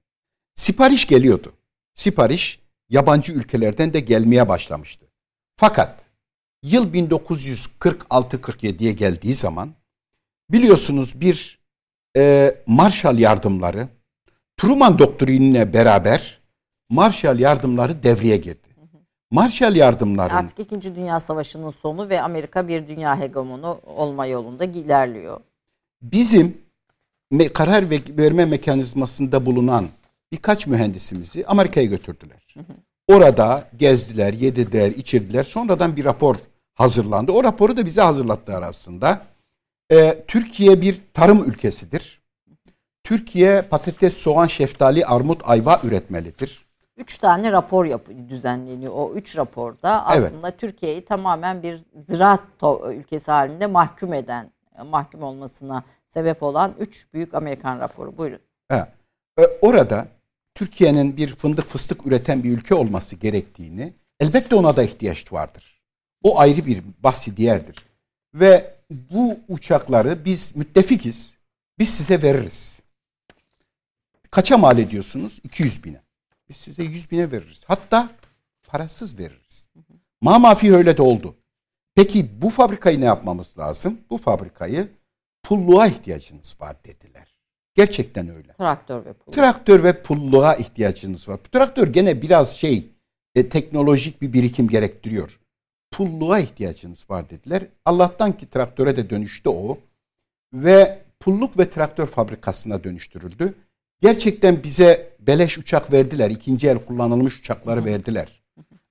[0.56, 1.54] Sipariş geliyordu.
[1.96, 2.60] Sipariş
[2.90, 5.06] yabancı ülkelerden de gelmeye başlamıştı.
[5.56, 6.06] Fakat
[6.64, 9.74] yıl 1946-47'ye geldiği zaman
[10.50, 11.60] biliyorsunuz bir
[12.18, 13.88] e, Marshall yardımları
[14.58, 16.43] Truman doktrinine beraber
[16.90, 18.68] Marshall yardımları devreye girdi.
[19.32, 20.96] Marshall yardımları artık 2.
[20.96, 25.40] Dünya Savaşı'nın sonu ve Amerika bir dünya hegemonu olma yolunda ilerliyor.
[26.02, 26.58] Bizim
[27.54, 29.88] karar verme mekanizmasında bulunan
[30.32, 32.56] birkaç mühendisimizi Amerika'ya götürdüler.
[33.08, 35.44] Orada gezdiler, yediler, içirdiler.
[35.44, 36.36] Sonradan bir rapor
[36.76, 37.32] hazırlandı.
[37.32, 39.22] O raporu da bize hazırlattılar aslında.
[39.92, 42.22] Ee, Türkiye bir tarım ülkesidir.
[43.04, 46.66] Türkiye patates, soğan, şeftali, armut, ayva üretmelidir.
[46.98, 48.94] Üç tane rapor yap düzenleniyor.
[48.96, 50.60] O üç raporda aslında evet.
[50.60, 52.42] Türkiye'yi tamamen bir ziraat
[52.94, 54.52] ülkesi halinde mahkum eden,
[54.86, 58.18] mahkum olmasına sebep olan üç büyük Amerikan raporu.
[58.18, 58.40] Buyurun.
[58.70, 58.88] Evet.
[59.62, 60.08] Orada
[60.56, 65.82] Türkiye'nin bir fındık fıstık üreten bir ülke olması gerektiğini elbette ona da ihtiyaç vardır.
[66.24, 67.76] O ayrı bir bahsi diğerdir.
[68.34, 71.38] Ve bu uçakları biz müttefikiz.
[71.80, 72.82] Biz size veririz.
[74.32, 75.40] Kaça mal ediyorsunuz?
[75.44, 76.03] 200 bine.
[76.54, 77.62] Biz size 100 bine veririz.
[77.68, 78.10] Hatta
[78.68, 79.70] parasız veririz.
[80.22, 81.36] Mamafi öyle de oldu.
[81.96, 83.98] Peki bu fabrikayı ne yapmamız lazım?
[84.10, 84.88] Bu fabrikayı
[85.44, 87.38] pulluğa ihtiyacınız var dediler.
[87.76, 88.54] Gerçekten öyle.
[88.54, 89.34] Traktör ve pulluk.
[89.34, 91.40] Traktör ve pulluğa ihtiyacınız var.
[91.52, 92.88] Traktör gene biraz şey
[93.36, 95.40] e, teknolojik bir birikim gerektiriyor.
[95.92, 97.68] Pulluğa ihtiyacınız var dediler.
[97.86, 99.78] Allah'tan ki traktöre de dönüştü o.
[100.54, 103.54] Ve pulluk ve traktör fabrikasına dönüştürüldü.
[104.04, 106.30] Gerçekten bize beleş uçak verdiler.
[106.30, 108.44] İkinci el kullanılmış uçakları verdiler.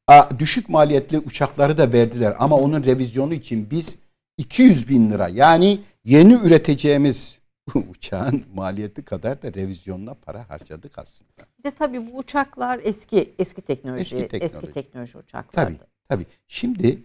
[0.06, 2.34] A, düşük maliyetli uçakları da verdiler.
[2.38, 3.98] Ama onun revizyonu için biz
[4.38, 7.38] 200 bin lira yani yeni üreteceğimiz
[7.90, 11.42] uçağın maliyeti kadar da revizyonuna para harcadık aslında.
[11.58, 15.76] Bir de tabii bu uçaklar eski eski teknoloji eski teknoloji, eski teknoloji uçaklardı.
[15.78, 16.26] Tabii tabii.
[16.48, 16.98] Şimdi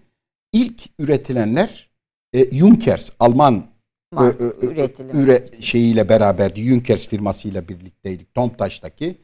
[0.54, 1.90] ilk üretilenler
[2.34, 3.77] e, Junkers Alman
[4.16, 5.12] Ö, ö, üretimi.
[5.12, 6.62] üre şeyiyle beraberdi.
[6.62, 9.18] Junkers firmasıyla birlikteydik Tomtaş'taki.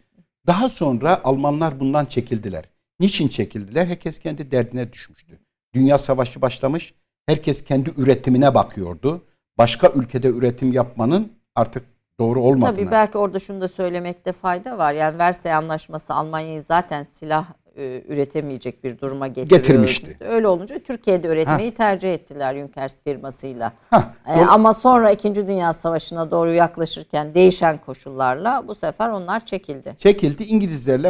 [0.48, 2.64] Daha sonra Almanlar bundan çekildiler.
[3.00, 3.88] Niçin çekildiler?
[3.88, 5.40] Herkes kendi derdine düşmüştü.
[5.74, 6.94] Dünya savaşı başlamış.
[7.26, 9.22] Herkes kendi üretimine bakıyordu
[9.58, 11.84] başka ülkede üretim yapmanın artık
[12.20, 12.76] doğru olmadığını.
[12.76, 14.94] Tabii belki orada şunu da söylemekte fayda var.
[14.94, 17.46] Yani Versay Anlaşması Almanya'yı zaten silah
[17.78, 19.62] e, üretemeyecek bir duruma getiriyor.
[19.62, 20.18] Getirmişti.
[20.20, 21.76] Öyle olunca Türkiye'de üretmeyi ha.
[21.76, 23.74] tercih ettiler Junkers firmasıyla.
[23.90, 25.36] Ha, ee, ama sonra 2.
[25.36, 29.96] Dünya Savaşı'na doğru yaklaşırken değişen koşullarla bu sefer onlar çekildi.
[30.00, 30.44] Çekildi.
[30.44, 31.10] İngilizlerle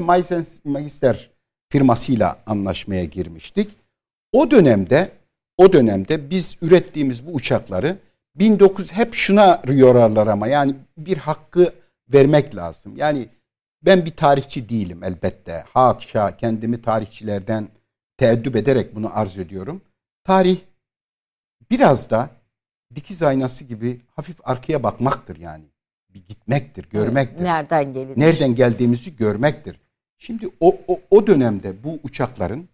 [0.64, 1.30] Magister
[1.70, 3.70] firmasıyla anlaşmaya girmiştik.
[4.32, 5.12] O dönemde
[5.58, 7.98] o dönemde biz ürettiğimiz bu uçakları
[8.42, 11.74] 19 hep şuna yorarlar ama yani bir hakkı
[12.14, 12.94] vermek lazım.
[12.98, 13.28] Yani
[13.86, 15.66] ben bir tarihçi değilim elbette.
[15.74, 17.70] Haşa kendimi tarihçilerden
[18.18, 19.82] teeddüp ederek bunu arz ediyorum.
[20.24, 20.58] Tarih
[21.72, 22.30] biraz da
[22.96, 25.66] dikiz aynası gibi hafif arkaya bakmaktır yani.
[26.10, 27.44] Bir gitmektir, görmektir.
[27.44, 28.18] Nereden gelinmiş?
[28.18, 29.80] Nereden geldiğimizi görmektir.
[30.18, 32.70] Şimdi o, o, o dönemde bu uçakların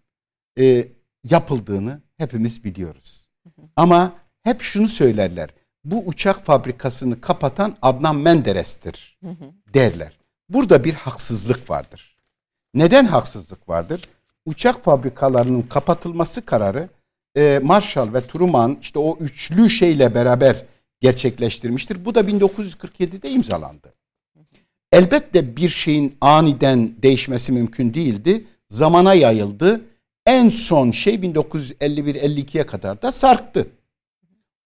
[0.58, 0.88] e,
[1.24, 3.30] yapıldığını hepimiz biliyoruz.
[3.76, 5.50] Ama hep şunu söylerler.
[5.84, 9.18] Bu uçak fabrikasını kapatan Adnan Menderes'tir
[9.74, 10.19] derler.
[10.50, 12.16] Burada bir haksızlık vardır.
[12.74, 14.08] Neden haksızlık vardır?
[14.46, 16.88] Uçak fabrikalarının kapatılması kararı
[17.36, 20.64] e, Marshall ve Truman işte o üçlü şeyle beraber
[21.00, 22.04] gerçekleştirmiştir.
[22.04, 23.94] Bu da 1947'de imzalandı.
[24.92, 28.44] Elbette bir şeyin aniden değişmesi mümkün değildi.
[28.70, 29.80] Zamana yayıldı.
[30.26, 33.66] En son şey 1951-52'ye kadar da sarktı.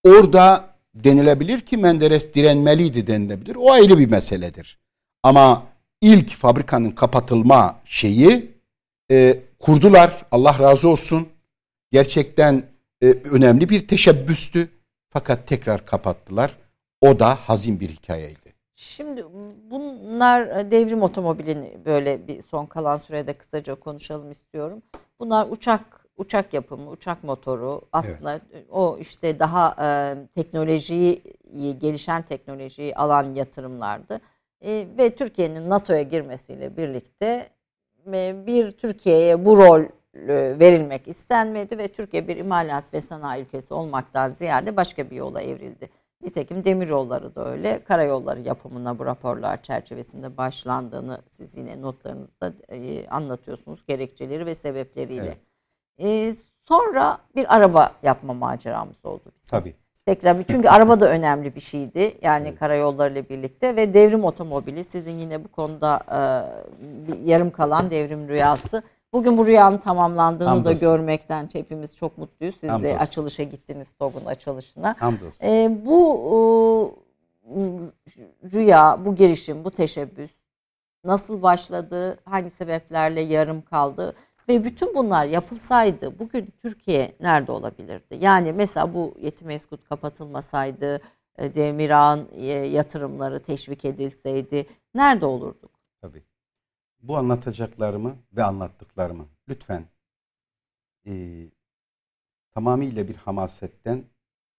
[0.05, 3.57] Orada denilebilir ki Menderes direnmeliydi denilebilir.
[3.57, 4.79] O ayrı bir meseledir.
[5.23, 5.74] Ama
[6.05, 8.55] ilk fabrikanın kapatılma şeyi
[9.11, 10.27] e, kurdular.
[10.31, 11.29] Allah razı olsun.
[11.93, 12.63] Gerçekten
[13.03, 14.69] e, önemli bir teşebbüstü.
[15.11, 16.57] Fakat tekrar kapattılar.
[17.01, 18.55] O da hazin bir hikayeydi.
[18.75, 19.25] Şimdi
[19.71, 24.83] bunlar devrim otomobilini böyle bir son kalan sürede kısaca konuşalım istiyorum.
[25.21, 28.67] Bunlar uçak uçak yapımı, uçak motoru aslında evet.
[28.71, 31.23] o işte daha e, teknolojiyi
[31.81, 34.21] gelişen teknolojiyi alan yatırımlardı.
[34.65, 37.49] E, ve Türkiye'nin NATO'ya girmesiyle birlikte
[38.13, 43.75] e, bir Türkiye'ye bu rol e, verilmek istenmedi ve Türkiye bir imalat ve sanayi ülkesi
[43.75, 45.91] olmaktan ziyade başka bir yola evrildi.
[46.23, 47.85] Nitekim demiryolları da öyle.
[47.85, 53.87] Karayolları yapımına bu raporlar çerçevesinde başlandığını siz yine notlarınızda e, anlatıyorsunuz.
[53.87, 55.39] Gerekçeleri ve sebepleriyle.
[55.99, 56.33] Evet.
[56.33, 56.35] E,
[56.69, 59.33] sonra bir araba yapma maceramız oldu.
[59.37, 59.51] Bizim.
[59.51, 59.75] Tabii.
[60.07, 62.15] Tekrar bir, çünkü araba da önemli bir şeydi.
[62.23, 62.59] Yani evet.
[62.59, 66.19] karayolları ile birlikte ve devrim otomobili sizin yine bu konuda e,
[67.31, 68.83] yarım kalan devrim rüyası.
[69.13, 70.77] Bugün bu rüyanın tamamlandığını Hamdolsun.
[70.77, 72.55] da görmekten hepimiz çok mutluyuz.
[72.61, 72.97] Siz Hamdolsun.
[72.97, 74.97] de açılışa gittiniz TOG'un açılışına.
[74.99, 75.47] Hamdolsun.
[75.47, 76.95] E, bu
[77.47, 77.57] e,
[78.53, 80.31] rüya, bu girişim, bu teşebbüs
[81.05, 82.19] nasıl başladı?
[82.25, 84.15] Hangi sebeplerle yarım kaldı?
[84.49, 88.17] Ve bütün bunlar yapılsaydı bugün Türkiye nerede olabilirdi?
[88.21, 91.01] Yani mesela bu yetim eskut kapatılmasaydı,
[91.39, 95.71] e, Demirağ'ın e, yatırımları teşvik edilseydi nerede olurduk?
[96.01, 96.23] Tabii.
[97.03, 99.85] Bu anlatacaklarımı ve anlattıklarımı lütfen
[101.07, 101.45] e,
[102.51, 104.05] tamamıyla bir hamasetten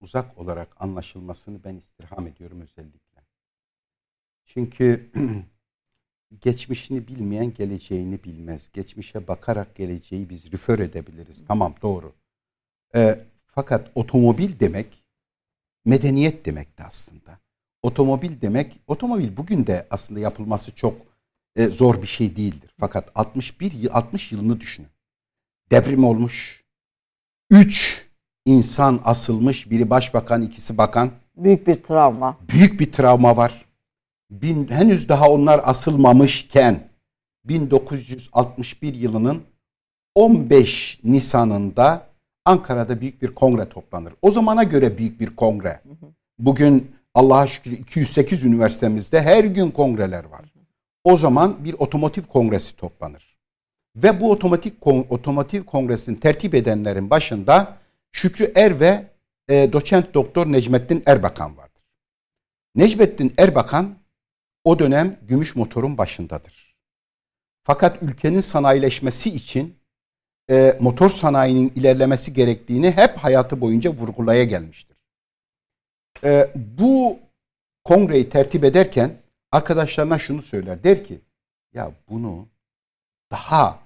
[0.01, 3.25] uzak olarak anlaşılmasını ben istirham ediyorum özellikle.
[4.45, 5.11] Çünkü
[6.41, 8.69] geçmişini bilmeyen geleceğini bilmez.
[8.73, 11.43] Geçmişe bakarak geleceği biz refer edebiliriz.
[11.47, 12.13] Tamam doğru.
[12.95, 15.03] E, fakat otomobil demek
[15.85, 17.39] medeniyet demekti aslında.
[17.83, 20.97] Otomobil demek, otomobil bugün de aslında yapılması çok
[21.55, 22.73] e, zor bir şey değildir.
[22.79, 24.89] Fakat 61 yıl, 60 yılını düşünün.
[25.71, 26.63] Devrim olmuş.
[27.51, 28.05] Üç
[28.45, 29.71] insan asılmış.
[29.71, 31.11] Biri başbakan, ikisi bakan.
[31.37, 32.37] Büyük bir travma.
[32.49, 33.64] Büyük bir travma var
[34.31, 36.89] bin, henüz daha onlar asılmamışken
[37.45, 39.43] 1961 yılının
[40.15, 42.07] 15 Nisan'ında
[42.45, 44.13] Ankara'da büyük bir kongre toplanır.
[44.21, 45.81] O zamana göre büyük bir kongre.
[46.39, 50.53] Bugün Allah'a şükür 208 üniversitemizde her gün kongreler var.
[51.03, 53.37] O zaman bir otomotiv kongresi toplanır.
[53.95, 57.77] Ve bu otomatik otomotiv kongresini tertip edenlerin başında
[58.11, 59.07] Şükrü Er ve
[59.49, 61.83] e, doçent doktor Necmettin Erbakan vardır.
[62.75, 63.95] Necmettin Erbakan
[64.65, 66.75] o dönem gümüş motorun başındadır.
[67.63, 69.79] Fakat ülkenin sanayileşmesi için
[70.49, 74.97] e, motor sanayinin ilerlemesi gerektiğini hep hayatı boyunca vurgulaya gelmiştir.
[76.23, 77.19] E, bu
[77.83, 79.17] kongreyi tertip ederken
[79.51, 80.83] arkadaşlarına şunu söyler.
[80.83, 81.21] Der ki
[81.73, 82.47] ya bunu
[83.31, 83.79] daha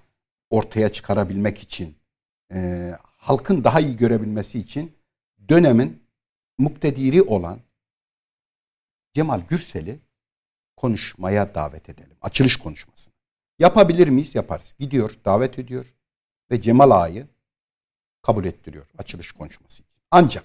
[0.50, 1.96] ortaya çıkarabilmek için
[2.54, 4.96] e, halkın daha iyi görebilmesi için
[5.50, 6.04] dönemin
[6.58, 7.60] muktediri olan
[9.14, 10.00] Cemal Gürsel'i
[10.80, 12.18] konuşmaya davet edelim.
[12.22, 13.14] Açılış konuşmasını.
[13.60, 14.36] Yapabilir miyiz?
[14.36, 14.76] Yaparız.
[14.80, 15.86] Gidiyor, davet ediyor
[16.52, 17.28] ve Cemal Ağa'yı
[18.22, 19.84] kabul ettiriyor açılış konuşması.
[20.12, 20.44] Ancak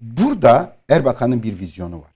[0.00, 2.14] burada Erbakan'ın bir vizyonu var.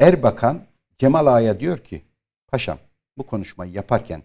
[0.00, 0.66] Erbakan
[0.98, 2.02] Cemal Ağa'ya diyor ki
[2.46, 2.78] paşam
[3.18, 4.22] bu konuşmayı yaparken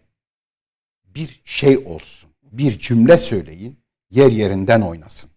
[1.05, 5.30] bir şey olsun, bir cümle söyleyin, yer yerinden oynasın.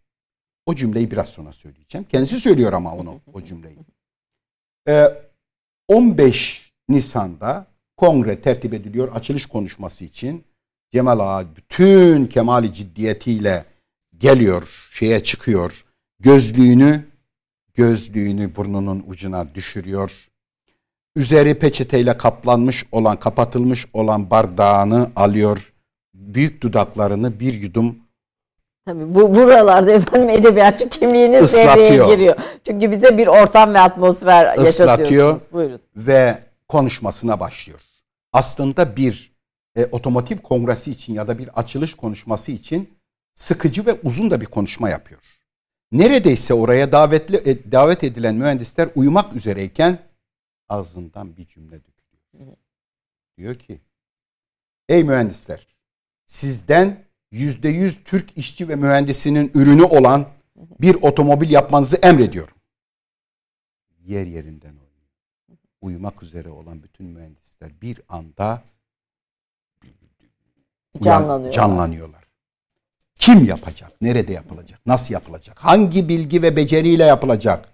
[0.66, 2.06] O cümleyi biraz sonra söyleyeceğim.
[2.08, 3.78] Kendisi söylüyor ama onu o cümleyi.
[4.88, 5.24] Ee,
[5.88, 7.66] 15 Nisan'da
[7.96, 10.44] kongre tertip ediliyor açılış konuşması için.
[10.92, 13.64] Cemal Ağa bütün kemali ciddiyetiyle
[14.18, 15.84] geliyor, şeye çıkıyor.
[16.20, 17.04] Gözlüğünü
[17.74, 20.12] gözlüğünü burnunun ucuna düşürüyor.
[21.16, 25.72] Üzeri peçeteyle kaplanmış olan, kapatılmış olan bardağını alıyor.
[26.14, 28.03] Büyük dudaklarını bir yudum
[28.86, 32.36] Tabii bu buralarda efendim edebiyatçı kimliğiniz devreye giriyor.
[32.64, 35.52] Çünkü bize bir ortam ve atmosfer yaşatıyorsunuz.
[35.52, 35.80] Buyurun.
[35.96, 37.80] Ve konuşmasına başlıyor.
[38.32, 39.34] Aslında bir
[39.76, 42.94] e, otomotiv kongresi için ya da bir açılış konuşması için
[43.34, 45.20] sıkıcı ve uzun da bir konuşma yapıyor.
[45.92, 49.98] Neredeyse oraya davetli e, davet edilen mühendisler uyumak üzereyken
[50.68, 52.56] ağzından bir cümle dökülüyor.
[53.38, 53.80] Diyor ki:
[54.88, 55.66] "Ey mühendisler,
[56.26, 57.03] sizden
[57.34, 60.26] yüzde yüz Türk işçi ve mühendisinin ürünü olan
[60.80, 62.56] bir otomobil yapmanızı emrediyorum.
[64.04, 65.08] Yer yerinden oynuyor.
[65.80, 68.62] Uyumak üzere olan bütün mühendisler bir anda
[71.02, 71.52] canlanıyorlar.
[71.52, 72.24] canlanıyorlar.
[73.14, 74.00] Kim yapacak?
[74.00, 74.86] Nerede yapılacak?
[74.86, 75.58] Nasıl yapılacak?
[75.58, 77.68] Hangi bilgi ve beceriyle yapılacak?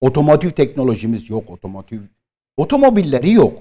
[0.00, 1.50] Otomotiv teknolojimiz yok.
[1.50, 2.02] Otomotiv
[2.56, 3.58] otomobilleri yok.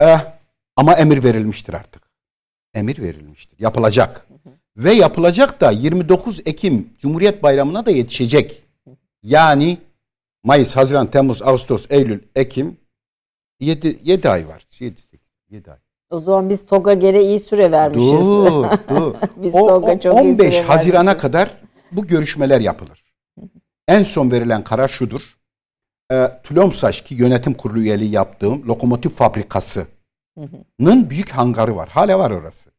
[0.00, 0.32] Eh,
[0.76, 2.05] ama emir verilmiştir artık
[2.76, 3.58] emir verilmiştir.
[3.58, 4.26] Yapılacak.
[4.76, 8.62] Ve yapılacak da 29 Ekim Cumhuriyet Bayramı'na da yetişecek.
[9.22, 9.78] Yani
[10.44, 12.76] Mayıs, Haziran, Temmuz, Ağustos, Eylül, Ekim
[13.60, 14.66] 7, 7 ay var.
[14.80, 15.20] 7, 8,
[15.50, 15.78] 7 ay.
[16.10, 18.20] O zaman biz TOG'a göre iyi süre vermişiz.
[18.20, 19.14] Dur, dur.
[19.36, 21.22] biz o, TOG'a çok 15 iyi süre Haziran'a vermişiz.
[21.22, 21.50] kadar
[21.92, 23.04] bu görüşmeler yapılır.
[23.88, 25.36] En son verilen karar şudur.
[26.12, 29.86] E, Tülomsaş ki yönetim kurulu üyeliği yaptığım lokomotif fabrikası
[30.78, 31.88] Nın büyük hangarı var.
[31.88, 32.70] Hala var orası.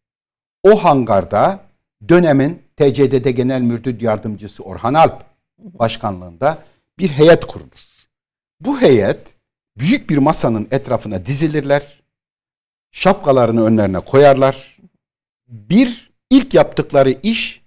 [0.63, 1.59] O hangarda
[2.09, 5.25] dönemin TCDD Genel Müdür Yardımcısı Orhan Alp,
[5.57, 6.63] başkanlığında
[6.99, 7.87] bir heyet kurulur.
[8.59, 9.35] Bu heyet
[9.77, 12.03] büyük bir masanın etrafına dizilirler.
[12.91, 14.77] Şapkalarını önlerine koyarlar.
[15.47, 17.61] Bir ilk yaptıkları iş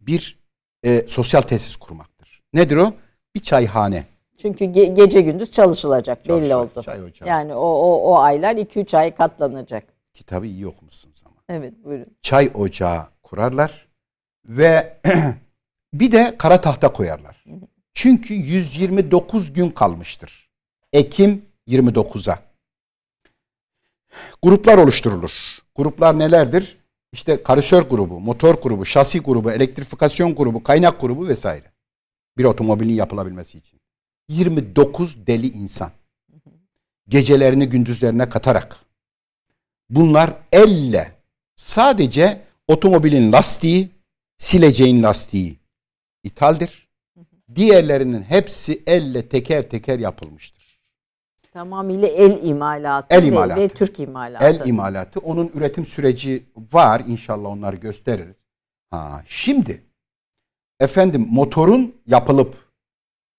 [0.00, 0.38] bir
[0.84, 2.42] e, sosyal tesis kurmaktır.
[2.52, 2.94] Nedir o?
[3.34, 4.04] Bir çayhane.
[4.42, 6.82] Çünkü ge- gece gündüz çalışılacak belli Çalışacak, oldu.
[6.84, 7.28] çay ocağı.
[7.28, 9.84] Yani o, o, o aylar 2-3 ay katlanacak.
[10.14, 11.34] Kitabı iyi okumuşsunuz ama.
[11.48, 12.06] Evet buyurun.
[12.22, 13.88] Çay ocağı kurarlar
[14.44, 14.96] ve
[15.94, 17.44] bir de kara tahta koyarlar.
[17.94, 20.50] Çünkü 129 gün kalmıştır.
[20.92, 22.38] Ekim 29'a.
[24.42, 25.58] Gruplar oluşturulur.
[25.76, 26.78] Gruplar nelerdir?
[27.12, 31.72] İşte karısör grubu, motor grubu, şasi grubu, elektrifikasyon grubu, kaynak grubu vesaire.
[32.38, 33.79] Bir otomobilin yapılabilmesi için.
[34.30, 35.90] 29 deli insan.
[37.08, 38.76] Gecelerini gündüzlerine katarak.
[39.90, 41.12] Bunlar elle
[41.56, 43.90] sadece otomobilin lastiği,
[44.38, 45.58] sileceğin lastiği
[46.24, 46.88] ithaldir.
[47.54, 50.80] Diğerlerinin hepsi elle teker teker yapılmıştır.
[51.52, 53.60] Tamamıyla el imalatı, El imalatı.
[53.60, 54.44] Ve, Türk imalatı.
[54.44, 55.20] El imalatı.
[55.20, 57.02] Onun üretim süreci var.
[57.06, 58.36] İnşallah onları gösteririz.
[58.90, 59.82] Ha, şimdi
[60.80, 62.69] efendim motorun yapılıp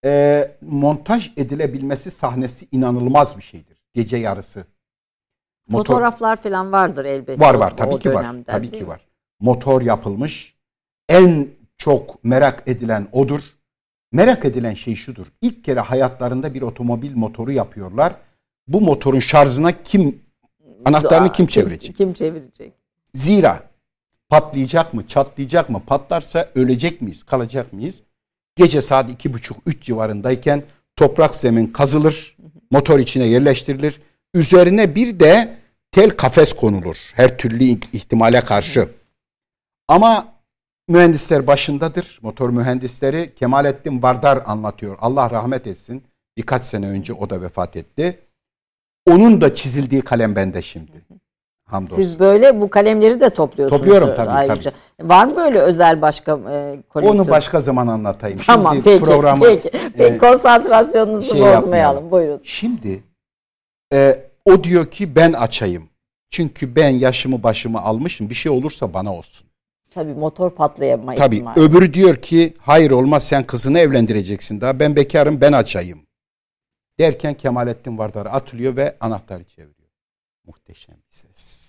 [0.05, 3.77] e, montaj edilebilmesi sahnesi inanılmaz bir şeydir.
[3.93, 4.65] Gece yarısı.
[5.69, 7.45] Motor- Fotoğraflar falan vardır elbette.
[7.45, 8.35] Var var tabii o ki var.
[8.45, 9.07] Tabii ki var.
[9.39, 10.55] Motor yapılmış.
[11.09, 11.47] En
[11.77, 13.41] çok merak edilen odur.
[14.11, 15.27] Merak edilen şey şudur.
[15.41, 18.15] İlk kere hayatlarında bir otomobil motoru yapıyorlar.
[18.67, 20.21] Bu motorun şarjına kim
[20.85, 21.95] anahtarını Aa, kim çevirecek?
[21.95, 22.73] Kim çevirecek?
[23.13, 23.63] Zira
[24.29, 28.01] patlayacak mı, çatlayacak mı, patlarsa ölecek miyiz, kalacak mıyız?
[28.61, 30.63] Gece saat iki buçuk, üç civarındayken
[30.95, 32.37] toprak zemin kazılır,
[32.71, 34.01] motor içine yerleştirilir.
[34.33, 35.57] Üzerine bir de
[35.91, 38.89] tel kafes konulur her türlü ihtimale karşı.
[39.87, 40.33] Ama
[40.87, 42.19] mühendisler başındadır.
[42.21, 44.97] Motor mühendisleri Kemalettin Vardar anlatıyor.
[45.01, 46.03] Allah rahmet etsin.
[46.37, 48.19] Birkaç sene önce o da vefat etti.
[49.05, 50.91] Onun da çizildiği kalem bende şimdi.
[51.71, 51.95] Hamdolsun.
[51.95, 53.81] Siz böyle bu kalemleri de topluyorsunuz.
[53.81, 54.71] Topluyorum tabii, ayrıca.
[55.01, 57.19] Var mı böyle özel başka e, koleksiyon?
[57.19, 58.39] Onu başka zaman anlatayım.
[58.47, 59.05] Tamam Şimdi peki.
[59.05, 59.71] programı, peki.
[59.97, 61.61] Peki e, konsantrasyonunuzu şey bozmayalım.
[61.61, 62.11] yapmayalım.
[62.11, 62.39] Buyurun.
[62.43, 63.03] Şimdi
[63.93, 65.89] e, o diyor ki ben açayım.
[66.29, 68.29] Çünkü ben yaşımı başımı almışım.
[68.29, 69.47] Bir şey olursa bana olsun.
[69.93, 71.59] Tabii motor patlayama Tabii ihtimali.
[71.59, 74.79] öbürü diyor ki hayır olmaz sen kızını evlendireceksin daha.
[74.79, 76.01] Ben bekarım ben açayım.
[76.99, 79.89] Derken Kemalettin Vardar atılıyor ve anahtarı çeviriyor.
[80.47, 81.60] Muhteşem bir ses.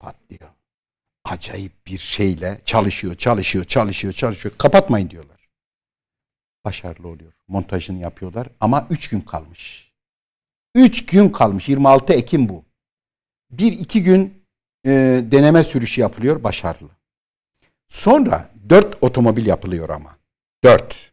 [0.00, 0.50] Patlıyor.
[1.24, 4.54] Acayip bir şeyle çalışıyor, çalışıyor, çalışıyor, çalışıyor.
[4.58, 5.48] Kapatmayın diyorlar.
[6.64, 7.32] Başarılı oluyor.
[7.48, 9.92] Montajını yapıyorlar ama 3 gün kalmış.
[10.74, 11.68] 3 gün kalmış.
[11.68, 12.64] 26 Ekim bu.
[13.50, 14.44] Bir iki gün
[14.86, 14.90] e,
[15.30, 16.44] deneme sürüşü yapılıyor.
[16.44, 16.90] Başarılı.
[17.88, 20.18] Sonra 4 otomobil yapılıyor ama.
[20.64, 21.12] 4.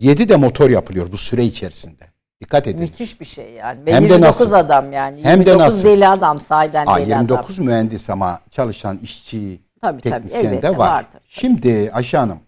[0.00, 2.11] 7 de motor yapılıyor bu süre içerisinde.
[2.42, 2.80] Dikkat edin.
[2.80, 3.86] Müthiş bir şey yani.
[3.86, 4.52] Ve Hem de 29 nasıl?
[4.52, 5.24] adam yani.
[5.24, 5.84] Hem de 29 nasıl?
[5.84, 7.66] deli adam sahiden Aa, deli 29 adam.
[7.66, 10.78] mühendis ama çalışan işçi, Tabii, tabii, teknisyen elbette de var.
[10.78, 11.20] vardır.
[11.28, 12.40] Şimdi Ayşe Hanım,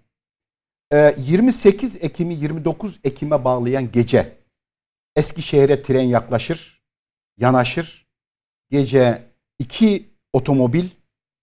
[0.92, 4.32] e, 28 Ekim'i 29 Ekim'e bağlayan gece
[5.16, 6.82] Eskişehir'e tren yaklaşır,
[7.38, 8.06] yanaşır.
[8.70, 9.22] Gece
[9.58, 10.88] iki otomobil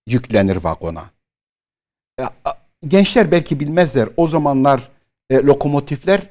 [0.07, 1.03] yüklenir vagona.
[2.19, 2.23] E,
[2.87, 4.09] Gençler belki bilmezler.
[4.17, 4.89] O zamanlar
[5.29, 6.21] e, lokomotifler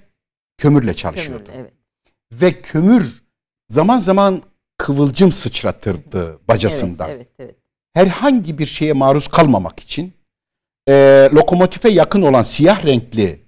[0.59, 1.45] kömürle çalışıyordu.
[1.45, 1.73] Kömürlü, evet.
[2.33, 3.23] Ve kömür
[3.69, 4.43] zaman zaman
[4.79, 7.11] kıvılcım sıçratırdı bacasından.
[7.11, 7.57] Evet, evet, evet.
[7.95, 10.13] Herhangi bir şeye maruz kalmamak için
[10.89, 13.41] e, lokomotife yakın olan siyah renkli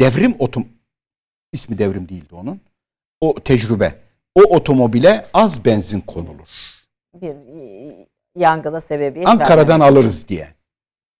[0.00, 0.68] devrim otom
[1.52, 2.60] ismi devrim değildi onun.
[3.20, 3.94] O tecrübe.
[4.34, 6.48] O otomobile az benzin konulur.
[7.14, 9.98] Bir e, yangına sebebiyet Ankara'dan vermemek.
[9.98, 10.48] alırız diye.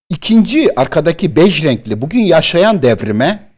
[0.08, 3.51] İkinci arkadaki bej renkli bugün yaşayan devrime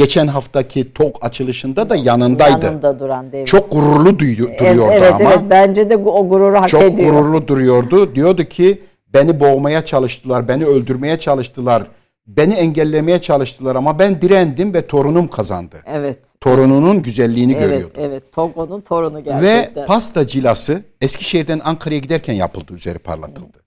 [0.00, 2.66] geçen haftaki TOK açılışında da yanındaydı.
[2.66, 3.44] Yanında duran devrim.
[3.44, 5.30] Çok gururlu duyu- Evet, duruyordu evet, ama.
[5.32, 5.40] evet.
[5.50, 7.12] Bence de o gururu hak Çok ediyor.
[7.14, 8.14] gururlu duruyordu.
[8.14, 8.82] Diyordu ki
[9.14, 11.82] beni boğmaya çalıştılar, beni öldürmeye çalıştılar,
[12.26, 15.76] beni engellemeye çalıştılar ama ben direndim ve torunum kazandı.
[15.86, 16.18] Evet.
[16.40, 17.94] Torununun güzelliğini Evet, görüyordu.
[17.98, 18.32] evet.
[18.32, 19.86] Togo'nun torunu Ve gerçekten.
[19.86, 23.64] pasta cilası Eskişehir'den Ankara'ya giderken yapıldı, üzeri parlatıldı.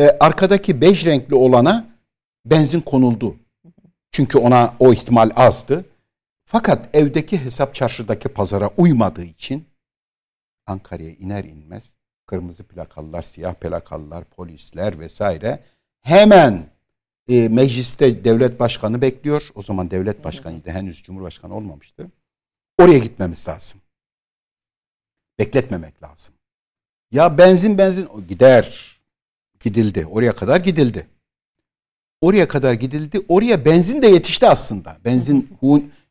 [0.00, 1.86] Ee, arkadaki bej renkli olana
[2.46, 3.36] benzin konuldu.
[4.12, 5.84] Çünkü ona o ihtimal azdı.
[6.44, 9.66] Fakat evdeki hesap çarşıdaki pazara uymadığı için
[10.66, 11.94] Ankara'ya iner inmez
[12.26, 15.64] kırmızı plakalılar, siyah plakalılar, polisler vesaire
[16.00, 16.66] hemen
[17.28, 19.48] e, mecliste devlet başkanı bekliyor.
[19.54, 20.70] O zaman devlet başkanıydı.
[20.70, 22.10] Henüz cumhurbaşkanı olmamıştı.
[22.78, 23.80] Oraya gitmemiz lazım.
[25.38, 26.34] Bekletmemek lazım.
[27.10, 28.96] Ya benzin benzin o gider.
[29.60, 30.06] Gidildi.
[30.06, 31.06] Oraya kadar gidildi.
[32.22, 33.20] Oraya kadar gidildi.
[33.28, 34.96] Oraya benzin de yetişti aslında.
[35.04, 35.48] Benzin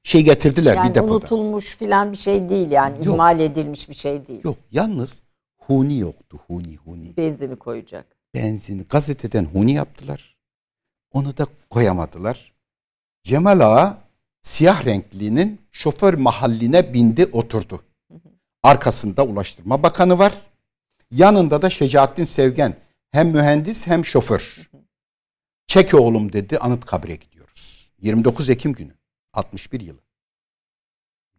[0.04, 1.14] şey getirdiler yani bir depoda.
[1.14, 3.08] unutulmuş filan bir şey değil yani Yok.
[3.08, 4.42] ihmal edilmiş bir şey değil.
[4.44, 5.22] Yok yalnız
[5.68, 7.18] huni yoktu huni huni.
[7.18, 8.06] Benzini koyacak.
[8.36, 10.36] Benzini gazeteden huni yaptılar.
[11.14, 12.54] Onu da koyamadılar.
[13.24, 13.98] Cemal Ağa
[14.42, 17.84] siyah renklinin şoför mahalline bindi oturdu.
[18.64, 20.34] Arkasında Ulaştırma Bakanı var.
[21.12, 22.76] Yanında da Şecaettin Sevgen
[23.12, 24.70] hem mühendis hem şoför.
[25.72, 27.92] Çek oğlum dedi Anıtkabir'e gidiyoruz.
[28.02, 28.92] 29 Ekim günü
[29.34, 30.00] 61 yılı.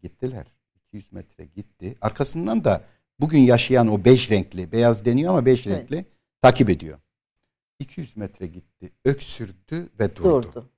[0.02, 0.46] Gittiler.
[0.74, 1.96] 200 metre gitti.
[2.00, 2.84] Arkasından da
[3.20, 5.78] bugün yaşayan o beş renkli, beyaz deniyor ama beş evet.
[5.78, 6.04] renkli
[6.42, 6.98] takip ediyor.
[7.78, 8.92] 200 metre gitti.
[9.04, 10.42] Öksürdü ve durdu.
[10.42, 10.70] durdu.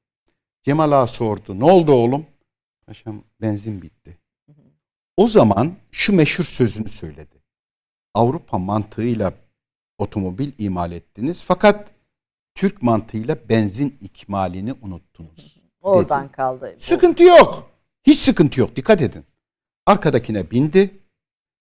[0.62, 1.60] Cemal Ağa sordu.
[1.60, 2.26] Ne oldu oğlum?
[2.86, 4.18] Paşam benzin bitti.
[5.16, 7.43] O zaman şu meşhur sözünü söyledi.
[8.14, 9.32] Avrupa mantığıyla
[9.98, 11.94] otomobil imal ettiniz fakat
[12.55, 15.56] Türk mantığıyla benzin ikmalini unuttunuz.
[15.81, 16.32] Oradan dedi.
[16.32, 16.76] kaldı.
[16.78, 17.70] Sıkıntı yok.
[18.06, 18.76] Hiç sıkıntı yok.
[18.76, 19.24] Dikkat edin.
[19.86, 20.90] Arkadakine bindi.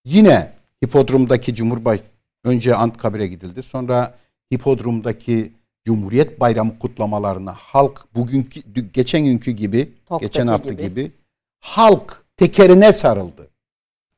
[0.04, 0.52] Yine
[0.84, 2.00] hipodromdaki Cumhurbaş
[2.44, 3.62] önce Anıtkabir'e gidildi.
[3.62, 4.14] Sonra
[4.54, 5.52] hipodromdaki
[5.84, 8.60] Cumhuriyet Bayramı kutlamalarına halk bugünkü
[8.92, 10.82] geçen günkü gibi, Toktaki geçen hafta gibi.
[10.82, 11.12] gibi
[11.60, 13.50] halk tekerine sarıldı.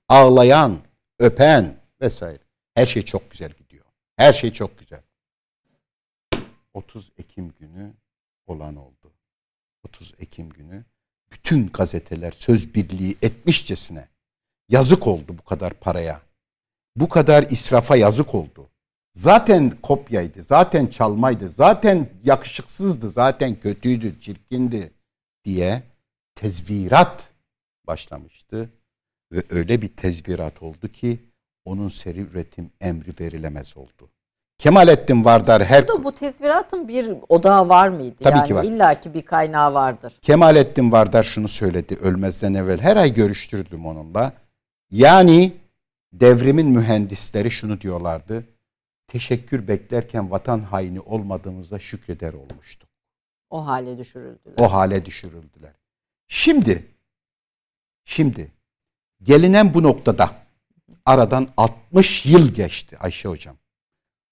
[0.09, 0.79] Ağlayan,
[1.19, 2.39] öpen vesaire.
[2.75, 3.85] Her şey çok güzel gidiyor.
[4.17, 5.01] Her şey çok güzel.
[6.77, 7.95] 30 Ekim günü
[8.47, 9.13] olan oldu.
[9.83, 10.85] 30 Ekim günü
[11.33, 14.09] bütün gazeteler söz birliği etmişçesine
[14.69, 16.23] yazık oldu bu kadar paraya.
[16.97, 18.71] Bu kadar israfa yazık oldu.
[19.15, 24.93] Zaten kopyaydı, zaten çalmaydı, zaten yakışıksızdı, zaten kötüydü, çirkindi
[25.45, 25.83] diye
[26.35, 27.31] tezvirat
[27.87, 28.71] başlamıştı.
[29.33, 31.19] Ve öyle bir tezvirat oldu ki
[31.65, 34.11] onun seri üretim emri verilemez oldu.
[34.59, 35.89] Kemalettin Vardar her...
[35.89, 38.17] Burada bu tezviratın bir odağı var mıydı?
[38.23, 38.65] Tabii yani ki var.
[38.65, 40.13] İlla ki bir kaynağı vardır.
[40.23, 42.81] Kemalettin Vardar şunu söyledi ölmezden evvel.
[42.81, 44.33] Her ay görüştürdüm onunla.
[44.91, 45.53] Yani
[46.13, 48.45] devrimin mühendisleri şunu diyorlardı.
[49.09, 52.89] Teşekkür beklerken vatan haini olmadığımızda şükreder olmuştuk.
[53.51, 54.55] O hale düşürüldüler.
[54.59, 55.73] O hale düşürüldüler.
[56.29, 56.87] Şimdi,
[58.05, 58.53] şimdi
[59.23, 60.31] gelinen bu noktada
[61.05, 63.57] aradan 60 yıl geçti Ayşe Hocam.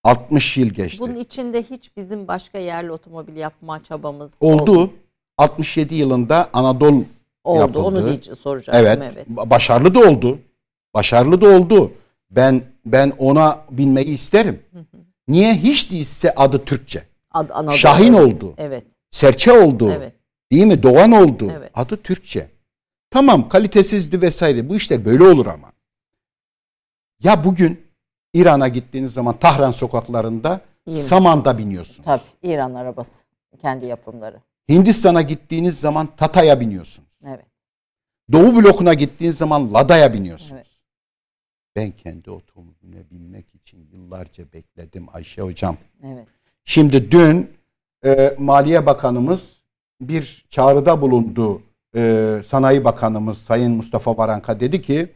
[0.04, 1.00] 60 yıl geçti.
[1.00, 4.72] Bunun içinde hiç bizim başka yerli otomobil yapma çabamız oldu.
[4.72, 4.90] oldu.
[5.38, 7.04] 67 yılında Anadolu
[7.44, 7.60] oldu.
[7.60, 7.80] Yapıldı.
[7.80, 8.98] Onu hiç soracaktım evet.
[9.02, 9.26] evet.
[9.28, 10.38] Başarılı da oldu.
[10.94, 11.92] Başarılı da oldu.
[12.30, 14.62] Ben ben ona binmeyi isterim.
[15.28, 17.02] Niye hiç değilse adı Türkçe.
[17.30, 17.76] Ad, Anadolu.
[17.76, 18.54] Şahin oldu.
[18.58, 18.84] Evet.
[19.10, 19.92] Serçe oldu.
[19.96, 20.12] Evet.
[20.52, 20.82] Değil mi?
[20.82, 21.52] Doğan oldu.
[21.58, 21.70] Evet.
[21.74, 22.48] Adı Türkçe.
[23.10, 24.70] Tamam kalitesizdi vesaire.
[24.70, 25.72] Bu işler böyle olur ama.
[27.22, 27.83] Ya bugün
[28.34, 30.96] İran'a gittiğiniz zaman Tahran sokaklarında İran.
[30.96, 32.04] Saman'da biniyorsunuz.
[32.04, 33.18] Tabii İran arabası.
[33.60, 34.40] Kendi yapımları.
[34.68, 37.08] Hindistan'a gittiğiniz zaman Tata'ya biniyorsunuz.
[37.26, 37.44] Evet.
[38.32, 40.52] Doğu blokuna gittiğiniz zaman Lada'ya biniyorsunuz.
[40.52, 40.66] Evet.
[41.76, 45.76] Ben kendi otomobiline binmek için yıllarca bekledim Ayşe Hocam.
[46.04, 46.26] Evet.
[46.64, 47.50] Şimdi dün
[48.04, 49.58] e, Maliye Bakanımız
[50.00, 51.62] bir çağrıda bulundu.
[51.96, 55.08] E, Sanayi Bakanımız Sayın Mustafa Varanka dedi ki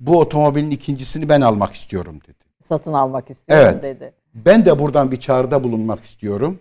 [0.00, 3.82] bu otomobilin ikincisini ben almak istiyorum dedi satın almak istiyorum evet.
[3.82, 4.12] dedi.
[4.34, 6.58] Ben de buradan bir çağrıda bulunmak istiyorum.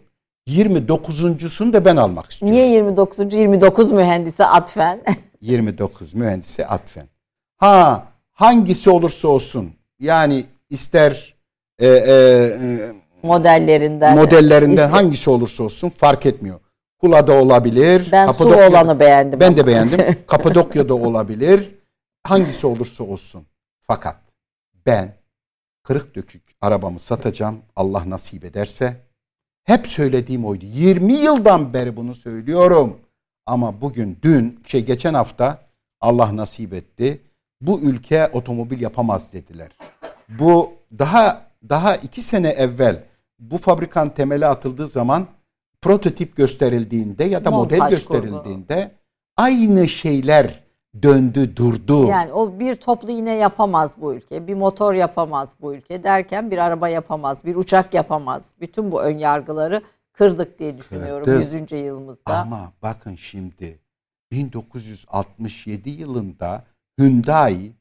[0.48, 2.56] 29.sunu da ben almak istiyorum.
[2.56, 3.34] Niye 29.
[3.34, 5.02] 29 mühendisi atfen?
[5.42, 7.08] 29 mühendisi atfen.
[7.58, 11.36] Ha hangisi olursa olsun yani ister
[11.80, 12.80] e, e, e
[13.24, 16.60] modellerinden modellerinden hangisi olursa olsun fark etmiyor.
[17.00, 18.10] Kula'da olabilir.
[18.12, 19.40] Ben Kapadokya, su olanı beğendim.
[19.40, 19.58] Ben ama.
[19.58, 20.00] de beğendim.
[20.28, 21.76] Kapadokya'da olabilir.
[22.24, 23.46] Hangisi olursa olsun.
[23.82, 24.16] Fakat
[24.86, 25.14] ben
[25.86, 29.02] kırık dökük arabamı satacağım Allah nasip ederse.
[29.64, 30.66] Hep söylediğim oydu.
[30.66, 32.98] 20 yıldan beri bunu söylüyorum.
[33.46, 35.60] Ama bugün, dün, şey geçen hafta
[36.02, 37.22] Allah nasip etti.
[37.62, 39.78] Bu ülke otomobil yapamaz dediler.
[40.30, 43.04] Bu daha daha iki sene evvel
[43.40, 45.28] bu fabrikan temeli atıldığı zaman
[45.82, 48.92] prototip gösterildiğinde ya da Montaj model gösterildiğinde
[49.38, 50.65] aynı şeyler
[51.04, 52.08] döndü durdu.
[52.08, 54.48] Yani o bir toplu yine yapamaz bu ülke.
[54.48, 58.52] Bir motor yapamaz bu ülke derken bir araba yapamaz, bir uçak yapamaz.
[58.62, 59.82] Bütün bu ön yargıları
[60.14, 61.72] kırdık diye düşünüyorum Kırdık.
[61.72, 61.86] 100.
[61.86, 62.38] yılımızda.
[62.38, 63.80] Ama bakın şimdi
[64.32, 66.64] 1967 yılında
[67.00, 67.72] Hyundai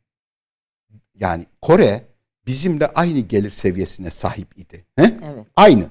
[1.21, 2.05] yani Kore
[2.47, 4.85] bizimle aynı gelir seviyesine sahip idi.
[4.97, 5.19] He?
[5.25, 5.47] Evet.
[5.57, 5.85] Aynı.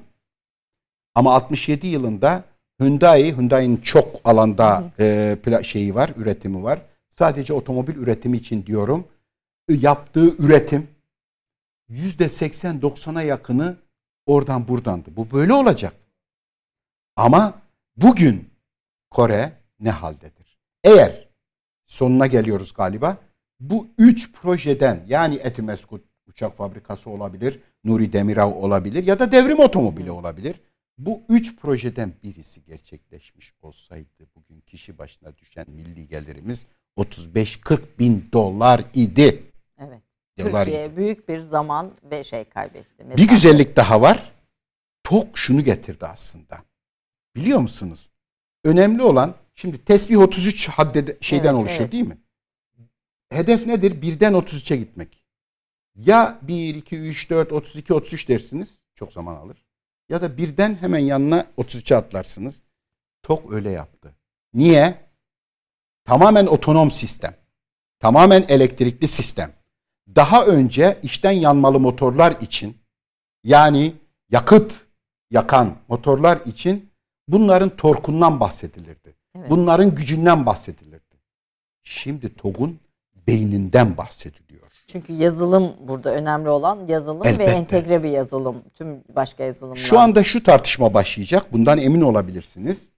[1.15, 2.43] Ama 67 yılında
[2.81, 6.79] Hyundai, Hyundai'nin çok alanda e, şeyi var, üretimi var
[7.15, 9.07] sadece otomobil üretimi için diyorum.
[9.69, 10.87] Yaptığı üretim
[11.89, 13.77] yüzde 80-90'a yakını
[14.25, 15.09] oradan buradandı.
[15.15, 15.93] Bu böyle olacak.
[17.15, 17.63] Ama
[17.97, 18.49] Bugün
[19.09, 20.59] Kore ne haldedir?
[20.83, 21.29] Eğer
[21.85, 23.17] sonuna geliyoruz galiba.
[23.59, 30.11] Bu üç projeden yani Etimeskut uçak fabrikası olabilir, Nuri Demirağ olabilir ya da devrim otomobili
[30.11, 30.61] olabilir.
[30.97, 36.65] Bu üç projeden birisi gerçekleşmiş olsaydı bugün kişi başına düşen milli gelirimiz
[36.97, 39.43] 35-40 bin dolar idi.
[39.77, 40.01] Evet.
[40.39, 40.97] Dolar Türkiye idi.
[40.97, 42.89] büyük bir zaman ve şey kaybetti.
[42.97, 44.31] Mesela bir güzellik daha var.
[45.03, 46.63] Tok şunu getirdi aslında.
[47.35, 48.09] Biliyor musunuz?
[48.63, 51.91] Önemli olan şimdi tesbih 33 hadde şeyden evet, oluşuyor evet.
[51.91, 52.17] değil mi?
[53.29, 54.01] Hedef nedir?
[54.01, 55.23] Birden 33'e gitmek.
[55.95, 58.81] Ya 1, 2, 3, 4, 32, 33 dersiniz.
[58.95, 59.65] Çok zaman alır.
[60.09, 62.61] Ya da birden hemen yanına 33'e atlarsınız.
[63.23, 64.15] Tok öyle yaptı.
[64.53, 65.12] Niye?
[66.05, 67.35] Tamamen otonom sistem.
[67.99, 69.53] Tamamen elektrikli sistem.
[70.15, 72.77] Daha önce işten yanmalı motorlar için
[73.43, 73.93] yani
[74.31, 74.85] yakıt
[75.31, 76.89] yakan motorlar için
[77.27, 79.15] bunların torkundan bahsedilirdi.
[79.35, 79.49] Evet.
[79.49, 81.17] Bunların gücünden bahsedilirdi.
[81.83, 82.79] Şimdi TOG'un
[83.27, 84.67] beyninden bahsediliyor.
[84.87, 87.45] Çünkü yazılım burada önemli olan yazılım Elbette.
[87.45, 88.63] ve entegre bir yazılım.
[88.73, 89.77] Tüm başka yazılımlar.
[89.77, 91.53] Şu anda şu tartışma başlayacak.
[91.53, 92.89] Bundan emin olabilirsiniz.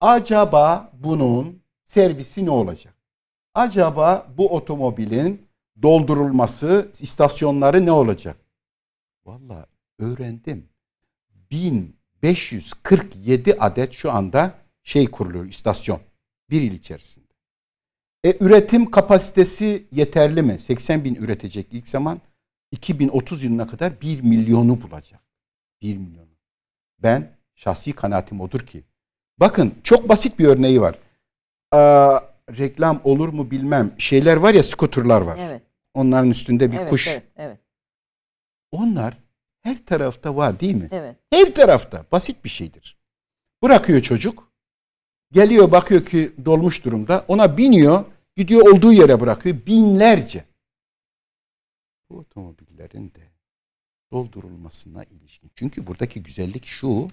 [0.00, 2.94] Acaba bunun servisi ne olacak?
[3.54, 5.46] Acaba bu otomobilin
[5.82, 8.36] doldurulması, istasyonları ne olacak?
[9.24, 9.66] Valla
[9.98, 10.68] öğrendim.
[11.50, 16.00] 1547 adet şu anda şey kuruluyor istasyon.
[16.50, 17.24] Bir il içerisinde.
[18.24, 20.58] E, üretim kapasitesi yeterli mi?
[20.58, 22.20] 80 bin üretecek ilk zaman.
[22.70, 25.20] 2030 yılına kadar 1 milyonu bulacak.
[25.82, 26.34] 1 milyonu.
[27.02, 28.84] Ben şahsi kanaatim odur ki.
[29.40, 30.98] Bakın çok basit bir örneği var.
[31.74, 32.20] Aa,
[32.58, 33.94] reklam olur mu bilmem.
[33.98, 35.38] Şeyler var ya skuterlar var.
[35.40, 35.62] Evet.
[35.94, 37.08] Onların üstünde bir evet, kuş.
[37.08, 37.58] Evet, evet.
[38.70, 39.18] Onlar
[39.62, 40.88] her tarafta var değil mi?
[40.92, 41.16] Evet.
[41.32, 42.04] Her tarafta.
[42.12, 42.98] Basit bir şeydir.
[43.62, 44.52] Bırakıyor çocuk.
[45.32, 47.24] Geliyor bakıyor ki dolmuş durumda.
[47.28, 48.04] Ona biniyor.
[48.36, 49.56] Gidiyor olduğu yere bırakıyor.
[49.66, 50.44] Binlerce.
[52.10, 53.22] Bu otomobillerin de
[54.12, 55.50] doldurulmasına ilişkin.
[55.54, 57.10] Çünkü buradaki güzellik şu.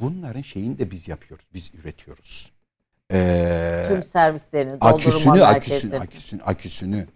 [0.00, 1.46] Bunların şeyini de biz yapıyoruz.
[1.54, 2.52] Biz üretiyoruz.
[3.12, 7.06] Ee, Tüm servislerini, aküsünü, aküsünü, aküsünü, aküsünü,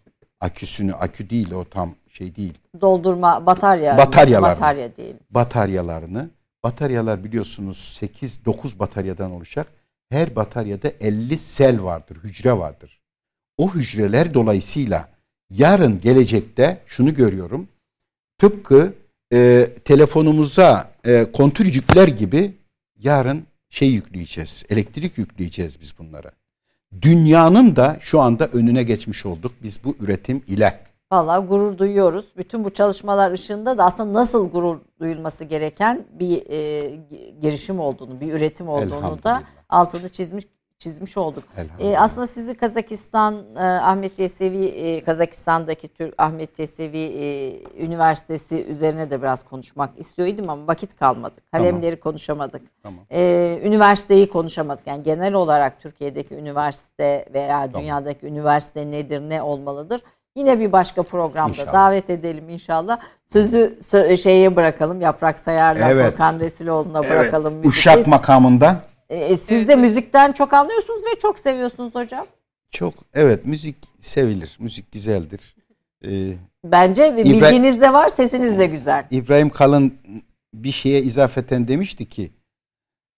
[0.41, 2.55] aküsünü, akü değil o tam şey değil.
[2.81, 3.99] Doldurma batarya.
[3.99, 4.57] Bataryalar.
[4.57, 5.15] Batarya değil.
[5.31, 6.31] Bataryalarını.
[6.65, 9.67] Bataryalar biliyorsunuz 8-9 bataryadan oluşacak.
[10.11, 13.01] Her bataryada 50 sel vardır, hücre vardır.
[13.59, 15.09] O hücreler dolayısıyla
[15.51, 17.69] yarın gelecekte şunu görüyorum.
[18.39, 18.93] Tıpkı
[19.33, 22.55] e, telefonumuza e, kontür yükler gibi
[22.99, 24.65] yarın şey yükleyeceğiz.
[24.69, 26.31] Elektrik yükleyeceğiz biz bunlara.
[27.03, 30.87] Dünyanın da şu anda önüne geçmiş olduk biz bu üretim ile.
[31.13, 32.27] Valla gurur duyuyoruz.
[32.37, 36.91] Bütün bu çalışmalar ışığında da aslında nasıl gurur duyulması gereken bir e,
[37.41, 40.45] girişim olduğunu, bir üretim olduğunu da altını çizmiş
[40.79, 41.45] çizmiş olduk.
[41.81, 49.11] E, aslında sizi Kazakistan e, Ahmet Yesevi e, Kazakistan'daki Türk Ahmet Yesevi e, Üniversitesi üzerine
[49.11, 51.35] de biraz konuşmak istiyordum ama vakit kalmadı.
[51.53, 52.03] Kalemleri tamam.
[52.03, 52.63] konuşamadık.
[52.83, 53.01] Tamam.
[53.11, 54.87] E, üniversiteyi konuşamadık.
[54.87, 57.83] Yani genel olarak Türkiye'deki üniversite veya tamam.
[57.83, 60.01] dünyadaki üniversite nedir, ne olmalıdır?
[60.37, 61.73] Yine bir başka programda inşallah.
[61.73, 62.99] davet edelim inşallah.
[63.33, 65.01] Sözü sö- şeye bırakalım.
[65.01, 66.11] Yaprak Sayar'la evet.
[66.11, 67.11] Furkan Resuloğlu'na evet.
[67.11, 67.61] bırakalım.
[67.65, 68.77] Uşak makamında.
[69.11, 72.27] E, siz de müzikten çok anlıyorsunuz ve çok seviyorsunuz hocam.
[72.71, 74.57] Çok evet müzik sevilir.
[74.61, 75.57] Müzik güzeldir.
[76.07, 76.33] Ee,
[76.65, 79.07] Bence bilginiz de var sesiniz de güzel.
[79.11, 79.95] İbrahim Kalın
[80.55, 82.31] bir şeye izafeten demişti ki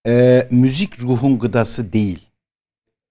[0.07, 2.19] e, müzik ruhun gıdası değil.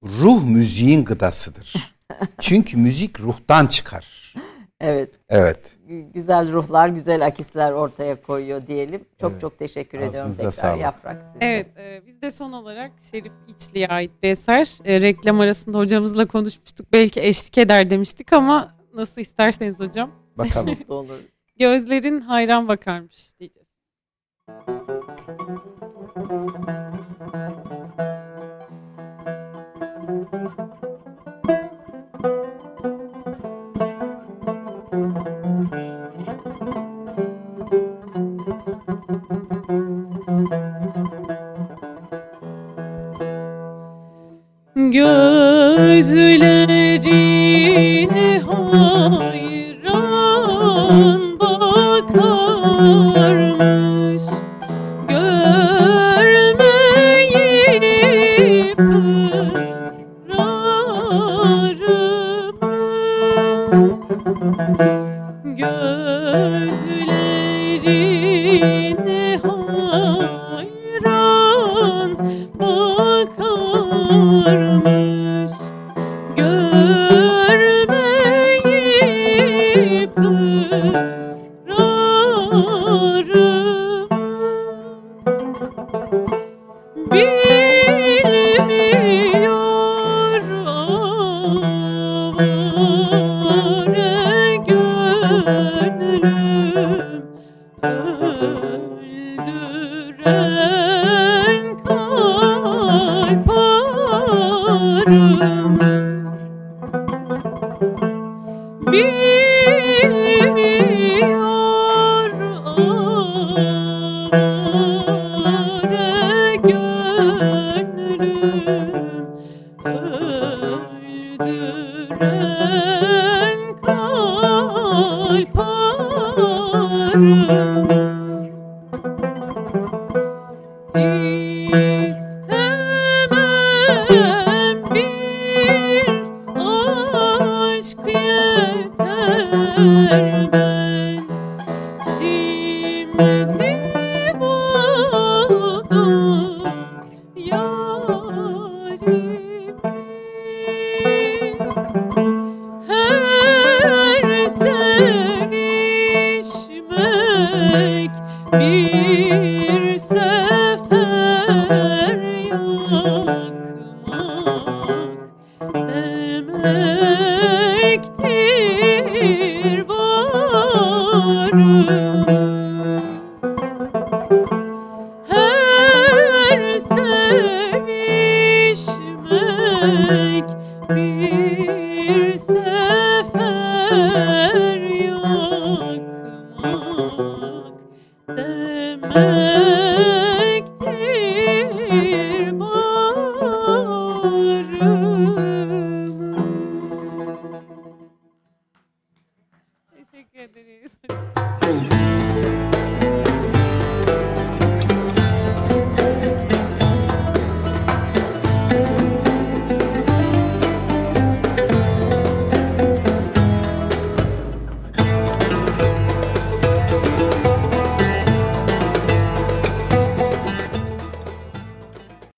[0.02, 1.94] Ruh müziğin gıdasıdır.
[2.40, 4.34] Çünkü müzik ruhtan çıkar.
[4.80, 5.10] Evet.
[5.28, 5.60] Evet.
[5.88, 9.04] Güzel ruhlar, güzel akisler ortaya koyuyor diyelim.
[9.20, 9.40] Çok evet.
[9.40, 10.80] çok teşekkür Ağzınıza ediyorum tekrar sağlık.
[10.80, 11.38] Yaprak size.
[11.40, 14.78] Evet, e, biz de son olarak Şerif İçli'ye ait bir eser.
[14.84, 16.86] E, reklam arasında hocamızla konuşmuştuk.
[16.92, 20.10] Belki eşlik eder demiştik ama nasıl isterseniz hocam.
[20.38, 20.76] Bakalım.
[20.88, 21.20] olur.
[21.58, 23.68] Gözlerin hayran bakarmış diyeceğiz.
[44.90, 46.70] Gözlerine
[48.46, 49.88] hayran
[51.40, 52.22] bakarmış.
[55.08, 56.68] Görmeyip
[59.78, 60.58] ısrarımı
[67.58, 68.87] Gözlerine